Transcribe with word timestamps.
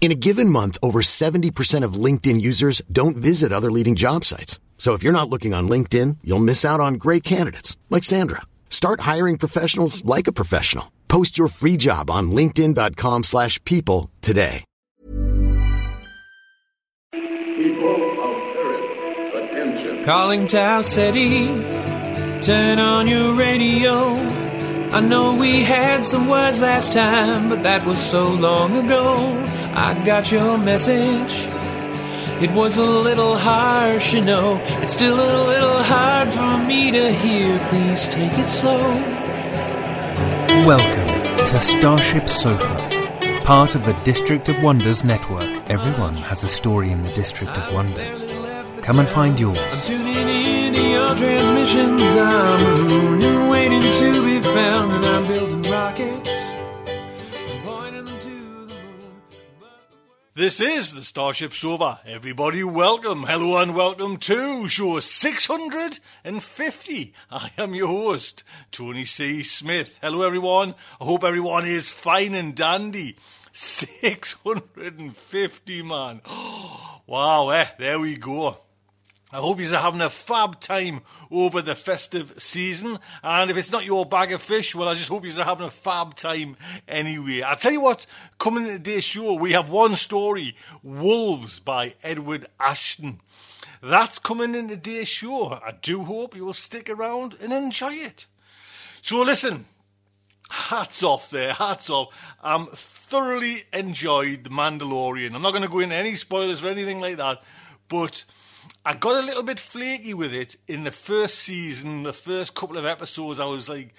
In 0.00 0.10
a 0.10 0.14
given 0.14 0.48
month, 0.48 0.78
over 0.82 1.02
70% 1.02 1.84
of 1.84 2.04
LinkedIn 2.04 2.40
users 2.40 2.80
don't 2.90 3.18
visit 3.18 3.52
other 3.52 3.70
leading 3.70 3.96
job 3.96 4.24
sites. 4.24 4.58
So 4.78 4.94
if 4.94 5.02
you're 5.02 5.12
not 5.12 5.28
looking 5.28 5.52
on 5.52 5.68
LinkedIn, 5.68 6.16
you'll 6.24 6.38
miss 6.38 6.64
out 6.64 6.80
on 6.80 6.94
great 6.94 7.22
candidates 7.22 7.76
like 7.90 8.02
Sandra. 8.02 8.40
Start 8.70 9.00
hiring 9.00 9.36
professionals 9.36 10.02
like 10.06 10.26
a 10.26 10.32
professional. 10.32 10.90
Post 11.08 11.36
your 11.36 11.48
free 11.48 11.76
job 11.76 12.10
on 12.10 12.30
linkedin.com/people 12.30 13.22
slash 13.24 13.62
people 13.64 14.08
today. 14.22 14.64
People 17.12 18.20
of 18.22 18.36
Earth, 18.56 19.34
attention. 19.34 20.04
Calling 20.04 20.46
Tau 20.46 20.80
City, 20.80 21.48
turn 22.40 22.78
on 22.78 23.06
your 23.06 23.34
radio. 23.34 24.14
I 24.92 25.00
know 25.00 25.34
we 25.34 25.62
had 25.62 26.06
some 26.06 26.26
words 26.26 26.62
last 26.62 26.94
time, 26.94 27.50
but 27.50 27.62
that 27.64 27.84
was 27.84 27.98
so 27.98 28.32
long 28.32 28.78
ago. 28.78 29.49
I 29.72 29.94
got 30.04 30.32
your 30.32 30.58
message. 30.58 31.46
It 32.42 32.50
was 32.52 32.76
a 32.76 32.84
little 32.84 33.36
harsh, 33.36 34.12
you 34.12 34.20
know. 34.20 34.60
It's 34.82 34.92
still 34.92 35.14
a 35.14 35.46
little 35.46 35.82
hard 35.82 36.32
for 36.32 36.58
me 36.66 36.90
to 36.90 37.12
hear. 37.12 37.56
Please 37.68 38.08
take 38.08 38.32
it 38.32 38.48
slow. 38.48 38.80
Welcome 40.66 41.46
to 41.46 41.60
Starship 41.60 42.28
Sofa, 42.28 42.74
part 43.44 43.76
of 43.76 43.84
the 43.84 43.92
District 44.02 44.48
of 44.48 44.60
Wonders 44.60 45.04
network. 45.04 45.48
Everyone 45.70 46.14
has 46.14 46.42
a 46.42 46.48
story 46.48 46.90
in 46.90 47.02
the 47.02 47.12
District 47.12 47.56
of 47.56 47.72
Wonders. 47.72 48.26
Come 48.82 48.98
and 48.98 49.08
find 49.08 49.38
yours. 49.38 49.58
I'm 49.58 49.86
tuning 49.86 50.28
in 50.28 50.74
to 50.74 50.82
your 50.82 51.14
transmissions. 51.14 52.16
I'm 52.16 52.60
marooned 52.88 53.22
and 53.22 53.50
waiting 53.50 53.82
to 53.82 54.22
be 54.24 54.40
found, 54.40 54.92
and 54.92 55.06
I'm 55.06 55.26
building 55.28 55.70
rockets. 55.70 56.29
This 60.40 60.56
is 60.58 60.94
the 60.94 61.04
Starship 61.04 61.52
Sofa. 61.52 62.00
Everybody, 62.06 62.64
welcome, 62.64 63.24
hello, 63.24 63.60
and 63.60 63.74
welcome 63.74 64.16
to 64.16 64.66
show 64.68 64.98
650. 64.98 67.12
I 67.30 67.50
am 67.58 67.74
your 67.74 67.88
host, 67.88 68.42
Tony 68.72 69.04
C. 69.04 69.42
Smith. 69.42 69.98
Hello, 70.00 70.22
everyone. 70.22 70.74
I 70.98 71.04
hope 71.04 71.24
everyone 71.24 71.66
is 71.66 71.90
fine 71.90 72.34
and 72.34 72.54
dandy. 72.54 73.18
650, 73.52 75.82
man. 75.82 76.22
Wow, 77.06 77.50
eh, 77.50 77.66
there 77.78 78.00
we 78.00 78.16
go. 78.16 78.56
I 79.32 79.36
hope 79.36 79.60
you're 79.60 79.78
having 79.78 80.00
a 80.00 80.10
fab 80.10 80.58
time 80.58 81.02
over 81.30 81.62
the 81.62 81.76
festive 81.76 82.34
season. 82.38 82.98
And 83.22 83.50
if 83.50 83.56
it's 83.56 83.70
not 83.70 83.84
your 83.84 84.04
bag 84.04 84.32
of 84.32 84.42
fish, 84.42 84.74
well, 84.74 84.88
I 84.88 84.94
just 84.94 85.08
hope 85.08 85.24
you're 85.24 85.44
having 85.44 85.66
a 85.66 85.70
fab 85.70 86.16
time 86.16 86.56
anyway. 86.88 87.42
I'll 87.42 87.56
tell 87.56 87.72
you 87.72 87.80
what, 87.80 88.06
coming 88.38 88.66
in 88.66 88.72
today's 88.72 89.04
show, 89.04 89.34
we 89.34 89.52
have 89.52 89.70
one 89.70 89.94
story 89.94 90.56
Wolves 90.82 91.60
by 91.60 91.94
Edward 92.02 92.46
Ashton. 92.58 93.20
That's 93.82 94.18
coming 94.18 94.54
in 94.54 94.68
today's 94.68 95.08
show. 95.08 95.52
I 95.52 95.74
do 95.80 96.02
hope 96.02 96.34
you 96.34 96.44
will 96.44 96.52
stick 96.52 96.90
around 96.90 97.36
and 97.40 97.52
enjoy 97.52 97.92
it. 97.92 98.26
So, 99.00 99.22
listen, 99.22 99.64
hats 100.50 101.02
off 101.02 101.30
there, 101.30 101.52
hats 101.54 101.88
off. 101.88 102.08
I'm 102.42 102.66
thoroughly 102.66 103.62
enjoyed 103.72 104.44
The 104.44 104.50
Mandalorian. 104.50 105.34
I'm 105.34 105.42
not 105.42 105.52
going 105.52 105.62
to 105.62 105.68
go 105.68 105.78
into 105.78 105.94
any 105.94 106.16
spoilers 106.16 106.64
or 106.64 106.68
anything 106.68 107.00
like 107.00 107.16
that, 107.16 107.42
but 107.88 108.24
I 108.84 108.94
got 108.94 109.16
a 109.16 109.26
little 109.26 109.42
bit 109.42 109.60
flaky 109.60 110.14
with 110.14 110.32
it 110.32 110.56
in 110.66 110.84
the 110.84 110.90
first 110.90 111.40
season, 111.40 112.02
the 112.02 112.12
first 112.12 112.54
couple 112.54 112.78
of 112.78 112.86
episodes. 112.86 113.40
I 113.40 113.44
was 113.44 113.68
like, 113.68 113.94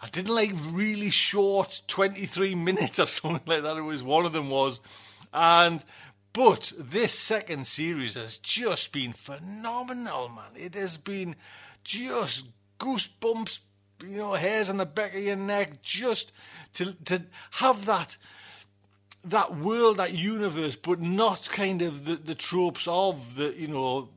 I 0.00 0.08
didn't 0.08 0.34
like 0.34 0.52
really 0.70 1.10
short 1.10 1.82
23 1.86 2.54
minutes 2.54 2.98
or 2.98 3.06
something 3.06 3.42
like 3.46 3.62
that. 3.62 3.76
It 3.76 3.82
was 3.82 4.02
one 4.02 4.26
of 4.26 4.32
them 4.32 4.50
was, 4.50 4.80
and 5.32 5.84
but 6.32 6.72
this 6.78 7.14
second 7.14 7.66
series 7.66 8.14
has 8.14 8.38
just 8.38 8.92
been 8.92 9.12
phenomenal, 9.12 10.28
man. 10.28 10.50
It 10.56 10.74
has 10.74 10.96
been 10.96 11.36
just 11.84 12.46
goosebumps, 12.80 13.60
you 14.02 14.16
know, 14.16 14.32
hairs 14.32 14.68
on 14.68 14.78
the 14.78 14.86
back 14.86 15.14
of 15.14 15.22
your 15.22 15.36
neck, 15.36 15.80
just 15.82 16.32
to 16.74 16.92
to 17.04 17.22
have 17.52 17.86
that 17.86 18.16
that 19.24 19.56
world, 19.56 19.96
that 19.98 20.12
universe, 20.12 20.76
but 20.76 21.00
not 21.00 21.48
kind 21.50 21.82
of 21.82 22.04
the, 22.04 22.16
the 22.16 22.34
tropes 22.34 22.86
of 22.88 23.36
the, 23.36 23.54
you 23.56 23.68
know, 23.68 24.08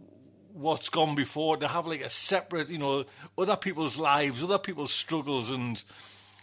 what's 0.54 0.90
gone 0.90 1.16
before, 1.16 1.58
to 1.58 1.68
have 1.68 1.86
like 1.86 2.02
a 2.02 2.10
separate, 2.10 2.70
you 2.70 2.78
know, 2.78 3.06
other 3.38 3.56
people's 3.56 3.98
lives, 3.98 4.44
other 4.44 4.58
people's 4.60 4.92
struggles, 4.94 5.50
and 5.50 5.84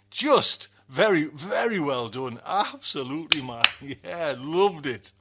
just 0.09 0.69
very, 0.89 1.25
very 1.25 1.79
well 1.79 2.07
done. 2.09 2.39
Absolutely, 2.45 3.41
man. 3.41 3.63
Yeah, 4.03 4.35
loved 4.37 4.85
it. 4.87 5.11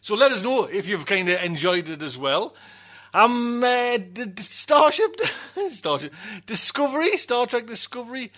So 0.00 0.14
let 0.14 0.32
us 0.32 0.42
know 0.42 0.64
if 0.64 0.86
you've 0.88 1.06
kind 1.06 1.28
of 1.28 1.40
enjoyed 1.42 1.88
it 1.88 2.02
as 2.02 2.18
well. 2.18 2.54
Um, 3.14 3.62
uh, 3.62 3.98
d- 3.98 4.24
d- 4.26 4.42
Starship, 4.42 5.16
Starship, 5.70 6.12
Discovery, 6.46 7.16
Star 7.18 7.46
Trek 7.46 7.66
Discovery, 7.66 8.32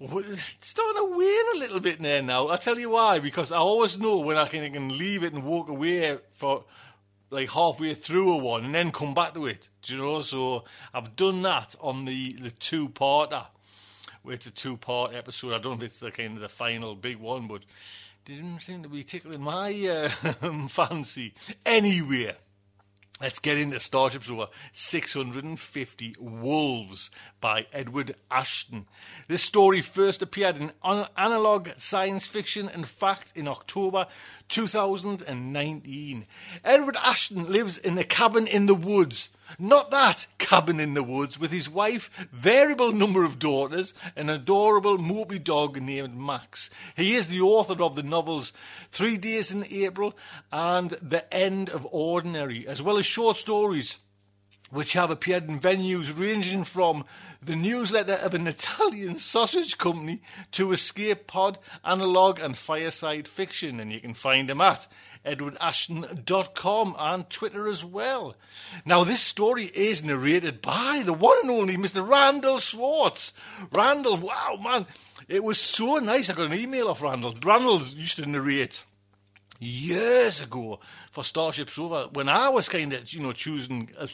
starting 0.00 0.96
to 0.96 1.16
wane 1.16 1.56
a 1.56 1.58
little 1.58 1.80
bit 1.80 2.00
there 2.00 2.22
now. 2.22 2.46
I'll 2.46 2.58
tell 2.58 2.78
you 2.78 2.90
why, 2.90 3.18
because 3.18 3.50
I 3.50 3.58
always 3.58 3.98
know 3.98 4.18
when 4.18 4.36
I 4.36 4.46
can, 4.46 4.62
I 4.62 4.70
can 4.70 4.96
leave 4.96 5.24
it 5.24 5.32
and 5.32 5.44
walk 5.44 5.68
away 5.68 6.18
for 6.30 6.64
like 7.30 7.50
halfway 7.50 7.94
through 7.94 8.32
a 8.32 8.36
one 8.36 8.64
and 8.64 8.74
then 8.74 8.92
come 8.92 9.14
back 9.14 9.34
to 9.34 9.46
it. 9.46 9.68
Do 9.82 9.94
you 9.94 9.98
know? 10.00 10.22
So 10.22 10.64
I've 10.94 11.16
done 11.16 11.42
that 11.42 11.74
on 11.80 12.04
the, 12.04 12.34
the 12.34 12.50
two 12.50 12.88
parter. 12.88 13.46
It's 14.26 14.46
a 14.46 14.50
two 14.50 14.76
part 14.76 15.14
episode. 15.14 15.54
I 15.54 15.58
don't 15.58 15.64
know 15.64 15.78
if 15.78 15.82
it's 15.84 16.00
the 16.00 16.10
kind 16.10 16.36
of 16.36 16.42
the 16.42 16.48
final 16.48 16.94
big 16.94 17.16
one, 17.16 17.48
but 17.48 17.62
didn't 18.24 18.60
seem 18.60 18.82
to 18.82 18.88
be 18.88 19.02
tickling 19.02 19.40
my 19.40 19.72
uh, 19.86 20.08
fancy. 20.68 21.34
Anyway, 21.64 22.36
let's 23.20 23.38
get 23.38 23.58
into 23.58 23.80
Starship 23.80 24.22
Sofa 24.22 24.48
650 24.72 26.14
Wolves 26.18 27.10
by 27.40 27.66
Edward 27.72 28.14
Ashton. 28.30 28.86
This 29.26 29.42
story 29.42 29.82
first 29.82 30.22
appeared 30.22 30.56
in 30.56 30.72
An- 30.84 31.06
Analog 31.16 31.70
Science 31.78 32.26
Fiction 32.26 32.68
and 32.68 32.86
Fact 32.86 33.32
in 33.34 33.48
October 33.48 34.06
2019. 34.48 36.26
Edward 36.64 36.96
Ashton 36.96 37.50
lives 37.50 37.78
in 37.78 37.98
a 37.98 38.04
cabin 38.04 38.46
in 38.46 38.66
the 38.66 38.74
woods. 38.74 39.30
Not 39.58 39.90
that 39.90 40.26
cabin 40.38 40.80
in 40.80 40.94
the 40.94 41.02
woods 41.02 41.38
with 41.38 41.50
his 41.50 41.70
wife, 41.70 42.10
variable 42.32 42.92
number 42.92 43.24
of 43.24 43.38
daughters, 43.38 43.94
an 44.16 44.28
adorable 44.28 44.98
mopey 44.98 45.42
dog 45.42 45.80
named 45.80 46.16
Max. 46.16 46.70
He 46.96 47.14
is 47.14 47.28
the 47.28 47.40
author 47.40 47.82
of 47.82 47.96
the 47.96 48.02
novels 48.02 48.52
Three 48.90 49.16
Days 49.16 49.52
in 49.52 49.64
April 49.70 50.16
and 50.52 50.90
The 50.90 51.32
End 51.32 51.70
of 51.70 51.86
Ordinary, 51.90 52.66
as 52.66 52.82
well 52.82 52.98
as 52.98 53.06
short 53.06 53.36
stories 53.36 53.98
which 54.70 54.92
have 54.92 55.10
appeared 55.10 55.48
in 55.48 55.58
venues 55.58 56.18
ranging 56.18 56.64
from 56.64 57.04
the 57.42 57.56
newsletter 57.56 58.14
of 58.14 58.34
an 58.34 58.46
Italian 58.46 59.14
sausage 59.18 59.78
company 59.78 60.20
to 60.52 60.72
Escape 60.72 61.26
Pod, 61.26 61.58
Analog, 61.84 62.38
and 62.38 62.56
Fireside 62.56 63.26
Fiction. 63.26 63.80
And 63.80 63.92
you 63.92 64.00
can 64.00 64.14
find 64.14 64.50
him 64.50 64.60
at 64.60 64.86
edwardashton.com 65.24 66.96
and 66.98 67.30
Twitter 67.30 67.68
as 67.68 67.84
well. 67.84 68.36
Now, 68.84 69.04
this 69.04 69.20
story 69.20 69.64
is 69.66 70.04
narrated 70.04 70.60
by 70.62 71.02
the 71.04 71.12
one 71.12 71.38
and 71.42 71.50
only 71.50 71.76
Mr. 71.76 72.06
Randal 72.06 72.58
Schwartz. 72.58 73.32
Randal, 73.72 74.16
wow, 74.16 74.58
man, 74.62 74.86
it 75.28 75.44
was 75.44 75.58
so 75.58 75.98
nice. 75.98 76.30
I 76.30 76.34
got 76.34 76.50
an 76.50 76.58
email 76.58 76.88
off 76.88 77.02
Randal. 77.02 77.34
Randal 77.42 77.80
used 77.82 78.16
to 78.16 78.26
narrate 78.26 78.82
years 79.60 80.40
ago 80.40 80.78
for 81.10 81.24
Starship 81.24 81.68
Sofa 81.68 82.08
when 82.12 82.28
I 82.28 82.48
was 82.48 82.68
kind 82.68 82.92
of, 82.92 83.12
you 83.12 83.20
know, 83.20 83.32
choosing 83.32 83.90
uh, 83.98 84.06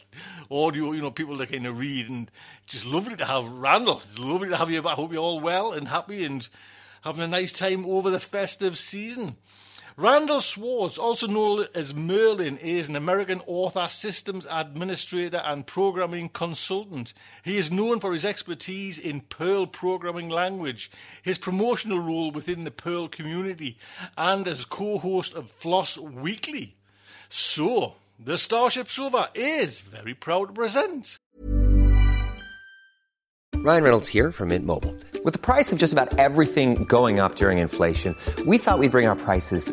audio, 0.50 0.92
you 0.92 1.02
know, 1.02 1.10
people 1.10 1.36
to 1.38 1.46
kind 1.46 1.66
of 1.66 1.78
read. 1.78 2.08
And 2.08 2.30
just 2.66 2.86
lovely 2.86 3.16
to 3.16 3.24
have 3.24 3.48
Randal. 3.48 3.98
It's 3.98 4.18
lovely 4.18 4.48
to 4.48 4.56
have 4.56 4.70
you. 4.70 4.86
I 4.86 4.94
hope 4.94 5.12
you're 5.12 5.22
all 5.22 5.40
well 5.40 5.72
and 5.72 5.86
happy 5.86 6.24
and 6.24 6.48
having 7.02 7.24
a 7.24 7.28
nice 7.28 7.52
time 7.52 7.84
over 7.86 8.10
the 8.10 8.20
festive 8.20 8.78
season. 8.78 9.36
Randal 9.96 10.40
Schwartz, 10.40 10.98
also 10.98 11.28
known 11.28 11.68
as 11.72 11.94
Merlin, 11.94 12.58
is 12.58 12.88
an 12.88 12.96
American 12.96 13.40
author, 13.46 13.86
systems 13.88 14.44
administrator, 14.50 15.36
and 15.36 15.64
programming 15.64 16.30
consultant. 16.30 17.14
He 17.44 17.58
is 17.58 17.70
known 17.70 18.00
for 18.00 18.12
his 18.12 18.24
expertise 18.24 18.98
in 18.98 19.20
Perl 19.20 19.68
programming 19.68 20.28
language, 20.28 20.90
his 21.22 21.38
promotional 21.38 22.00
role 22.00 22.32
within 22.32 22.64
the 22.64 22.72
Perl 22.72 23.06
community, 23.06 23.78
and 24.18 24.48
as 24.48 24.64
co 24.64 24.98
host 24.98 25.32
of 25.32 25.48
Floss 25.48 25.96
Weekly. 25.96 26.74
So, 27.28 27.94
the 28.18 28.36
Starship 28.36 28.90
Sofa 28.90 29.30
is 29.32 29.78
very 29.78 30.14
proud 30.14 30.48
to 30.48 30.54
present. 30.54 31.16
Ryan 33.54 33.82
Reynolds 33.84 34.08
here 34.08 34.32
from 34.32 34.48
Mint 34.48 34.66
Mobile. 34.66 34.96
With 35.24 35.34
the 35.34 35.38
price 35.38 35.72
of 35.72 35.78
just 35.78 35.92
about 35.92 36.18
everything 36.18 36.84
going 36.84 37.20
up 37.20 37.36
during 37.36 37.58
inflation, 37.58 38.16
we 38.44 38.58
thought 38.58 38.80
we'd 38.80 38.90
bring 38.90 39.06
our 39.06 39.16
prices 39.16 39.72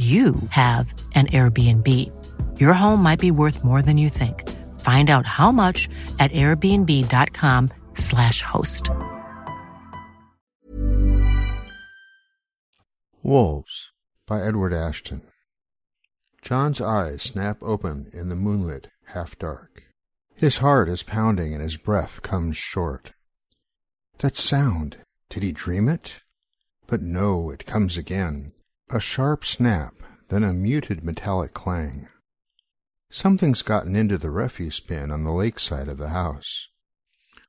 you 0.00 0.34
have 0.48 0.94
an 1.14 1.26
Airbnb. 1.26 1.86
Your 2.58 2.72
home 2.72 3.02
might 3.02 3.20
be 3.20 3.30
worth 3.30 3.62
more 3.62 3.82
than 3.82 3.98
you 3.98 4.08
think. 4.08 4.48
Find 4.80 5.10
out 5.10 5.26
how 5.26 5.52
much 5.52 5.90
at 6.18 6.32
airbnb.com/slash 6.32 8.40
host. 8.40 8.88
Wolves 13.22 13.90
by 14.26 14.40
Edward 14.40 14.72
Ashton. 14.72 15.20
John's 16.40 16.80
eyes 16.80 17.22
snap 17.22 17.58
open 17.60 18.08
in 18.14 18.30
the 18.30 18.36
moonlit 18.36 18.88
half 19.08 19.38
dark. 19.38 19.82
His 20.34 20.56
heart 20.56 20.88
is 20.88 21.02
pounding 21.02 21.52
and 21.52 21.62
his 21.62 21.76
breath 21.76 22.22
comes 22.22 22.56
short. 22.56 23.12
That 24.18 24.36
sound, 24.36 24.96
did 25.28 25.42
he 25.42 25.52
dream 25.52 25.86
it? 25.86 26.22
But 26.86 27.02
no, 27.02 27.50
it 27.50 27.66
comes 27.66 27.98
again. 27.98 28.48
A 28.92 28.98
sharp 28.98 29.44
snap, 29.44 29.94
then 30.30 30.42
a 30.42 30.52
muted 30.52 31.04
metallic 31.04 31.54
clang. 31.54 32.08
Something's 33.08 33.62
gotten 33.62 33.94
into 33.94 34.18
the 34.18 34.30
refuse 34.30 34.80
bin 34.80 35.12
on 35.12 35.22
the 35.22 35.30
lakeside 35.30 35.86
of 35.86 35.96
the 35.96 36.08
house. 36.08 36.66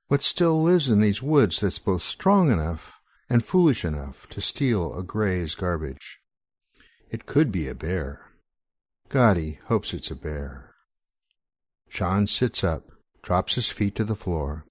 What 0.08 0.22
still 0.22 0.62
lives 0.62 0.88
in 0.88 1.02
these 1.02 1.24
woods 1.24 1.60
that's 1.60 1.80
both 1.80 2.04
strong 2.04 2.52
enough 2.52 2.94
and 3.28 3.44
foolish 3.44 3.84
enough 3.84 4.30
to 4.30 4.40
steal 4.40 4.96
a 4.96 5.02
gray's 5.02 5.56
garbage? 5.56 6.20
It 7.10 7.26
could 7.26 7.52
be 7.52 7.68
a 7.68 7.74
bear. 7.74 8.22
He 9.12 9.58
hopes 9.66 9.96
it's 9.96 10.12
a 10.12 10.16
bear. 10.16 10.76
John 11.90 12.28
sits 12.28 12.64
up, 12.64 12.92
drops 13.24 13.56
his 13.56 13.70
feet 13.70 13.96
to 13.96 14.04
the 14.04 14.16
floor, 14.16 14.66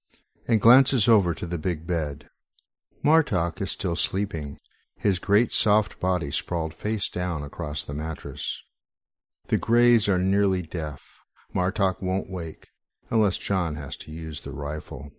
and 0.47 0.61
glances 0.61 1.09
over 1.09 1.35
to 1.35 1.47
the 1.47 1.59
big 1.59 1.85
bed. 1.85 2.31
Martok 3.05 3.61
is 3.61 3.73
still 3.73 3.97
sleeping, 3.97 4.57
his 5.01 5.19
great 5.19 5.53
soft 5.53 5.99
body 5.99 6.31
sprawled 6.31 6.75
face 6.75 7.09
down 7.09 7.43
across 7.43 7.83
the 7.83 7.95
mattress. 7.95 8.63
The 9.49 9.57
Greys 9.57 10.09
are 10.09 10.19
nearly 10.19 10.63
deaf. 10.63 11.19
Martok 11.55 12.03
won't 12.03 12.31
wake 12.31 12.69
unless 13.09 13.39
John 13.39 13.75
has 13.75 13.97
to 13.97 14.13
use 14.13 14.43
the 14.43 14.53
rifle. 14.53 15.11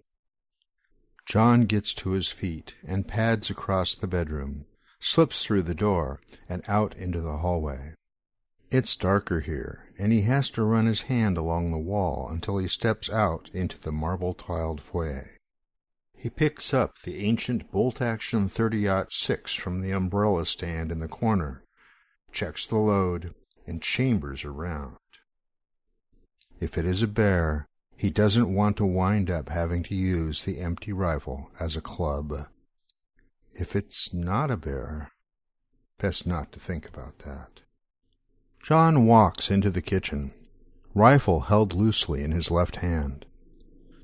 John 1.25 1.65
gets 1.65 1.93
to 1.95 2.11
his 2.11 2.27
feet 2.27 2.75
and 2.87 3.07
pads 3.07 3.49
across 3.49 3.95
the 3.95 4.07
bedroom, 4.07 4.65
slips 4.99 5.43
through 5.43 5.63
the 5.63 5.75
door 5.75 6.21
and 6.47 6.63
out 6.67 6.95
into 6.95 7.19
the 7.19 7.37
hallway. 7.37 7.95
It's 8.69 8.95
darker 8.95 9.41
here, 9.41 9.89
and 9.99 10.13
he 10.13 10.21
has 10.21 10.49
to 10.51 10.63
run 10.63 10.85
his 10.85 11.01
hand 11.01 11.37
along 11.37 11.71
the 11.71 11.77
wall 11.77 12.29
until 12.29 12.57
he 12.57 12.67
steps 12.67 13.09
out 13.09 13.49
into 13.51 13.77
the 13.79 13.91
marble-tiled 13.91 14.79
foyer. 14.79 15.31
He 16.21 16.29
picks 16.29 16.71
up 16.71 16.99
the 16.99 17.25
ancient 17.25 17.71
bolt-action 17.71 18.47
30-06 18.47 19.57
from 19.57 19.81
the 19.81 19.89
umbrella 19.89 20.45
stand 20.45 20.91
in 20.91 20.99
the 20.99 21.07
corner, 21.07 21.63
checks 22.31 22.67
the 22.67 22.77
load, 22.77 23.33
and 23.65 23.81
chambers 23.81 24.45
around. 24.45 24.97
If 26.59 26.77
it 26.77 26.85
is 26.85 27.01
a 27.01 27.07
bear, 27.07 27.67
he 27.97 28.11
doesn't 28.11 28.53
want 28.53 28.77
to 28.77 28.85
wind 28.85 29.31
up 29.31 29.49
having 29.49 29.81
to 29.81 29.95
use 29.95 30.45
the 30.45 30.59
empty 30.59 30.93
rifle 30.93 31.49
as 31.59 31.75
a 31.75 31.81
club. 31.81 32.31
If 33.51 33.75
it's 33.75 34.13
not 34.13 34.51
a 34.51 34.57
bear, 34.57 35.13
best 35.97 36.27
not 36.27 36.51
to 36.51 36.59
think 36.59 36.87
about 36.87 37.17
that. 37.19 37.61
John 38.61 39.07
walks 39.07 39.49
into 39.49 39.71
the 39.71 39.81
kitchen, 39.81 40.35
rifle 40.93 41.39
held 41.39 41.73
loosely 41.73 42.23
in 42.23 42.31
his 42.31 42.51
left 42.51 42.75
hand. 42.75 43.25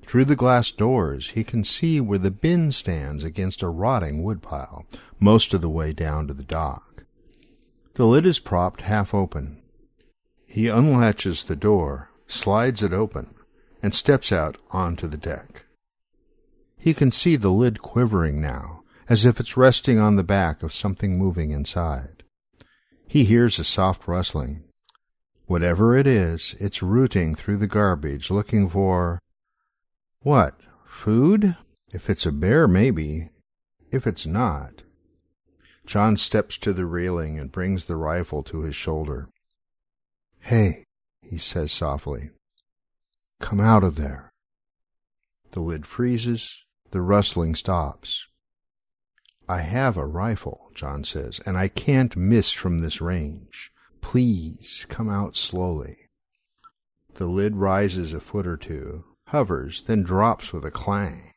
Through 0.07 0.25
the 0.25 0.37
glass 0.37 0.71
doors 0.71 1.31
he 1.31 1.43
can 1.43 1.65
see 1.65 1.99
where 1.99 2.17
the 2.17 2.31
bin 2.31 2.71
stands 2.71 3.25
against 3.25 3.61
a 3.61 3.67
rotting 3.67 4.23
woodpile, 4.23 4.85
most 5.19 5.53
of 5.53 5.59
the 5.59 5.69
way 5.69 5.91
down 5.91 6.27
to 6.27 6.33
the 6.33 6.43
dock. 6.43 7.03
The 7.95 8.05
lid 8.05 8.25
is 8.25 8.39
propped 8.39 8.81
half 8.81 9.13
open. 9.13 9.61
He 10.45 10.69
unlatches 10.69 11.43
the 11.43 11.57
door, 11.57 12.09
slides 12.25 12.81
it 12.81 12.93
open, 12.93 13.35
and 13.83 13.93
steps 13.93 14.31
out 14.31 14.57
onto 14.71 15.09
the 15.09 15.17
deck. 15.17 15.65
He 16.77 16.93
can 16.93 17.11
see 17.11 17.35
the 17.35 17.51
lid 17.51 17.81
quivering 17.81 18.41
now, 18.41 18.83
as 19.09 19.25
if 19.25 19.41
it's 19.41 19.57
resting 19.57 19.99
on 19.99 20.15
the 20.15 20.23
back 20.23 20.63
of 20.63 20.73
something 20.73 21.17
moving 21.17 21.51
inside. 21.51 22.23
He 23.07 23.25
hears 23.25 23.59
a 23.59 23.65
soft 23.65 24.07
rustling. 24.07 24.63
Whatever 25.47 25.97
it 25.97 26.07
is, 26.07 26.55
it's 26.59 26.81
rooting 26.81 27.35
through 27.35 27.57
the 27.57 27.67
garbage 27.67 28.31
looking 28.31 28.69
for 28.69 29.19
what? 30.27 30.55
Food? 30.85 31.55
If 31.93 32.09
it's 32.09 32.25
a 32.25 32.33
bear, 32.33 32.67
maybe. 32.67 33.29
If 33.93 34.05
it's 34.05 34.25
not. 34.25 34.83
John 35.85 36.17
steps 36.17 36.57
to 36.57 36.73
the 36.73 36.85
railing 36.85 37.39
and 37.39 37.49
brings 37.49 37.85
the 37.85 37.95
rifle 37.95 38.43
to 38.43 38.63
his 38.63 38.75
shoulder. 38.75 39.29
Hey, 40.41 40.83
he 41.21 41.37
says 41.37 41.71
softly. 41.71 42.31
Come 43.39 43.61
out 43.61 43.85
of 43.85 43.95
there. 43.95 44.33
The 45.51 45.61
lid 45.61 45.87
freezes. 45.87 46.65
The 46.91 47.01
rustling 47.01 47.55
stops. 47.55 48.27
I 49.47 49.61
have 49.61 49.95
a 49.95 50.05
rifle, 50.05 50.71
John 50.75 51.05
says, 51.05 51.39
and 51.45 51.57
I 51.57 51.69
can't 51.69 52.17
miss 52.17 52.51
from 52.51 52.79
this 52.79 52.99
range. 52.99 53.71
Please 54.01 54.85
come 54.89 55.09
out 55.09 55.37
slowly. 55.37 55.95
The 57.13 57.27
lid 57.27 57.55
rises 57.55 58.11
a 58.11 58.19
foot 58.19 58.45
or 58.45 58.57
two, 58.57 59.05
hovers, 59.27 59.83
then 59.83 60.03
drops 60.03 60.51
with 60.51 60.65
a 60.65 60.71
clang. 60.71 61.31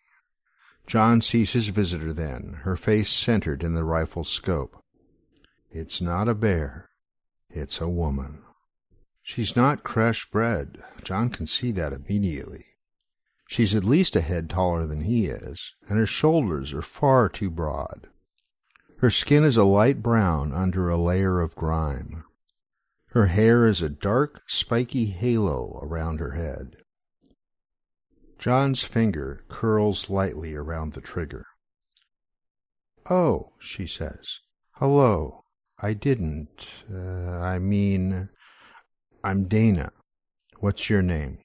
John 0.86 1.20
sees 1.20 1.52
his 1.52 1.68
visitor 1.68 2.12
then, 2.12 2.60
her 2.62 2.76
face 2.76 3.10
centered 3.10 3.62
in 3.62 3.74
the 3.74 3.84
rifle's 3.84 4.28
scope. 4.28 4.82
It's 5.70 6.00
not 6.00 6.28
a 6.28 6.34
bear. 6.34 6.90
It's 7.48 7.80
a 7.80 7.88
woman. 7.88 8.42
She's 9.22 9.54
not 9.54 9.84
creche 9.84 10.30
bred. 10.30 10.82
John 11.04 11.30
can 11.30 11.46
see 11.46 11.70
that 11.72 11.92
immediately. 11.92 12.64
She's 13.48 13.74
at 13.74 13.84
least 13.84 14.16
a 14.16 14.20
head 14.20 14.48
taller 14.50 14.86
than 14.86 15.02
he 15.02 15.26
is, 15.26 15.74
and 15.88 15.98
her 15.98 16.06
shoulders 16.06 16.72
are 16.72 16.82
far 16.82 17.28
too 17.28 17.50
broad. 17.50 18.08
Her 18.98 19.10
skin 19.10 19.44
is 19.44 19.56
a 19.56 19.64
light 19.64 20.02
brown 20.02 20.52
under 20.52 20.88
a 20.88 20.96
layer 20.96 21.40
of 21.40 21.56
grime. 21.56 22.24
Her 23.08 23.26
hair 23.26 23.66
is 23.66 23.82
a 23.82 23.88
dark, 23.88 24.42
spiky 24.46 25.06
halo 25.06 25.80
around 25.82 26.20
her 26.20 26.32
head. 26.32 26.76
John's 28.40 28.80
finger 28.80 29.44
curls 29.50 30.08
lightly 30.08 30.54
around 30.54 30.94
the 30.94 31.02
trigger. 31.02 31.44
Oh, 33.10 33.52
she 33.58 33.86
says. 33.86 34.38
Hello. 34.76 35.44
I 35.82 35.92
didn't. 35.92 36.66
Uh, 36.90 37.38
I 37.38 37.58
mean, 37.58 38.30
I'm 39.22 39.44
Dana. 39.44 39.92
What's 40.58 40.88
your 40.88 41.02
name? 41.02 41.40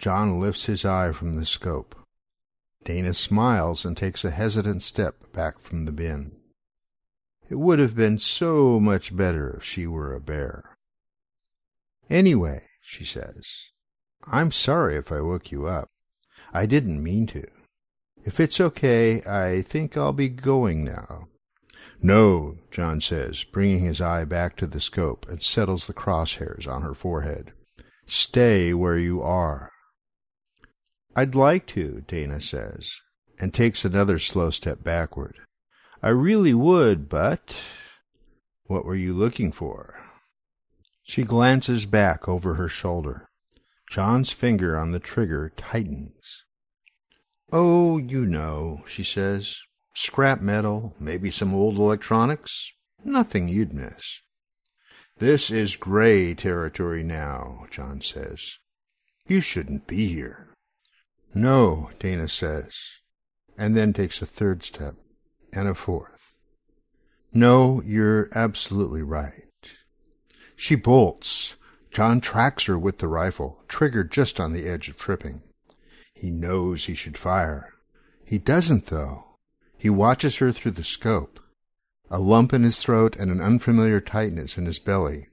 John 0.00 0.40
lifts 0.40 0.64
his 0.64 0.82
eye 0.86 1.12
from 1.12 1.36
the 1.36 1.44
scope. 1.44 1.94
Dana 2.84 3.12
smiles 3.12 3.84
and 3.84 3.94
takes 3.94 4.24
a 4.24 4.30
hesitant 4.30 4.82
step 4.82 5.30
back 5.34 5.60
from 5.60 5.84
the 5.84 5.92
bin. 5.92 6.40
It 7.50 7.56
would 7.56 7.80
have 7.80 7.94
been 7.94 8.18
so 8.18 8.80
much 8.80 9.14
better 9.14 9.58
if 9.58 9.64
she 9.64 9.86
were 9.86 10.14
a 10.14 10.22
bear. 10.22 10.78
Anyway, 12.08 12.62
she 12.80 13.04
says, 13.04 13.66
I'm 14.26 14.52
sorry 14.52 14.96
if 14.96 15.12
I 15.12 15.20
woke 15.20 15.52
you 15.52 15.66
up. 15.66 15.88
I 16.52 16.66
didn't 16.66 17.02
mean 17.02 17.26
to. 17.28 17.46
If 18.24 18.40
it's 18.40 18.60
okay, 18.60 19.22
I 19.22 19.62
think 19.62 19.96
I'll 19.96 20.12
be 20.12 20.28
going 20.28 20.84
now. 20.84 21.26
No, 22.00 22.58
John 22.70 23.00
says, 23.00 23.44
bringing 23.44 23.80
his 23.80 24.00
eye 24.00 24.24
back 24.24 24.56
to 24.56 24.66
the 24.66 24.80
scope 24.80 25.26
and 25.28 25.42
settles 25.42 25.86
the 25.86 25.94
crosshairs 25.94 26.66
on 26.66 26.82
her 26.82 26.94
forehead. 26.94 27.52
Stay 28.06 28.74
where 28.74 28.98
you 28.98 29.22
are. 29.22 29.70
I'd 31.16 31.34
like 31.34 31.66
to, 31.68 32.04
Dana 32.06 32.40
says, 32.40 33.00
and 33.38 33.52
takes 33.52 33.84
another 33.84 34.18
slow 34.18 34.50
step 34.50 34.82
backward. 34.82 35.36
I 36.02 36.08
really 36.10 36.54
would, 36.54 37.08
but. 37.08 37.56
What 38.66 38.84
were 38.84 38.96
you 38.96 39.12
looking 39.12 39.52
for? 39.52 40.00
She 41.02 41.24
glances 41.24 41.84
back 41.84 42.28
over 42.28 42.54
her 42.54 42.68
shoulder. 42.68 43.26
John's 43.94 44.30
finger 44.30 44.76
on 44.76 44.90
the 44.90 44.98
trigger 44.98 45.52
tightens. 45.56 46.42
Oh, 47.52 47.96
you 47.96 48.26
know, 48.26 48.82
she 48.88 49.04
says. 49.04 49.56
Scrap 49.94 50.40
metal, 50.40 50.96
maybe 50.98 51.30
some 51.30 51.54
old 51.54 51.76
electronics. 51.76 52.72
Nothing 53.04 53.46
you'd 53.46 53.72
miss. 53.72 54.20
This 55.18 55.48
is 55.48 55.76
gray 55.76 56.34
territory 56.34 57.04
now, 57.04 57.66
John 57.70 58.00
says. 58.00 58.58
You 59.28 59.40
shouldn't 59.40 59.86
be 59.86 60.08
here. 60.08 60.48
No, 61.32 61.90
Dana 62.00 62.28
says, 62.28 62.76
and 63.56 63.76
then 63.76 63.92
takes 63.92 64.20
a 64.20 64.26
third 64.26 64.64
step 64.64 64.96
and 65.52 65.68
a 65.68 65.74
fourth. 65.76 66.40
No, 67.32 67.80
you're 67.86 68.28
absolutely 68.34 69.02
right. 69.02 69.70
She 70.56 70.74
bolts. 70.74 71.54
John 71.94 72.20
tracks 72.20 72.64
her 72.64 72.76
with 72.76 72.98
the 72.98 73.06
rifle, 73.06 73.62
triggered 73.68 74.10
just 74.10 74.40
on 74.40 74.52
the 74.52 74.68
edge 74.68 74.88
of 74.88 74.98
tripping. 74.98 75.42
He 76.12 76.28
knows 76.28 76.86
he 76.86 76.94
should 76.94 77.16
fire. 77.16 77.72
He 78.26 78.36
doesn't, 78.36 78.86
though. 78.86 79.36
He 79.78 79.88
watches 79.88 80.38
her 80.38 80.50
through 80.50 80.72
the 80.72 80.82
scope, 80.82 81.38
a 82.10 82.18
lump 82.18 82.52
in 82.52 82.64
his 82.64 82.80
throat 82.80 83.14
and 83.14 83.30
an 83.30 83.40
unfamiliar 83.40 84.00
tightness 84.00 84.58
in 84.58 84.66
his 84.66 84.80
belly, 84.80 85.28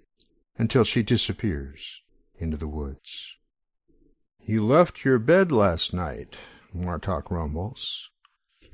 until 0.56 0.84
she 0.84 1.02
disappears 1.02 2.04
into 2.38 2.58
the 2.58 2.68
woods. 2.68 3.32
You 4.40 4.64
left 4.64 5.04
your 5.04 5.18
bed 5.18 5.52
last 5.52 5.96
night, 5.96 6.38
Martok 6.76 7.32
rumbles. 7.32 8.08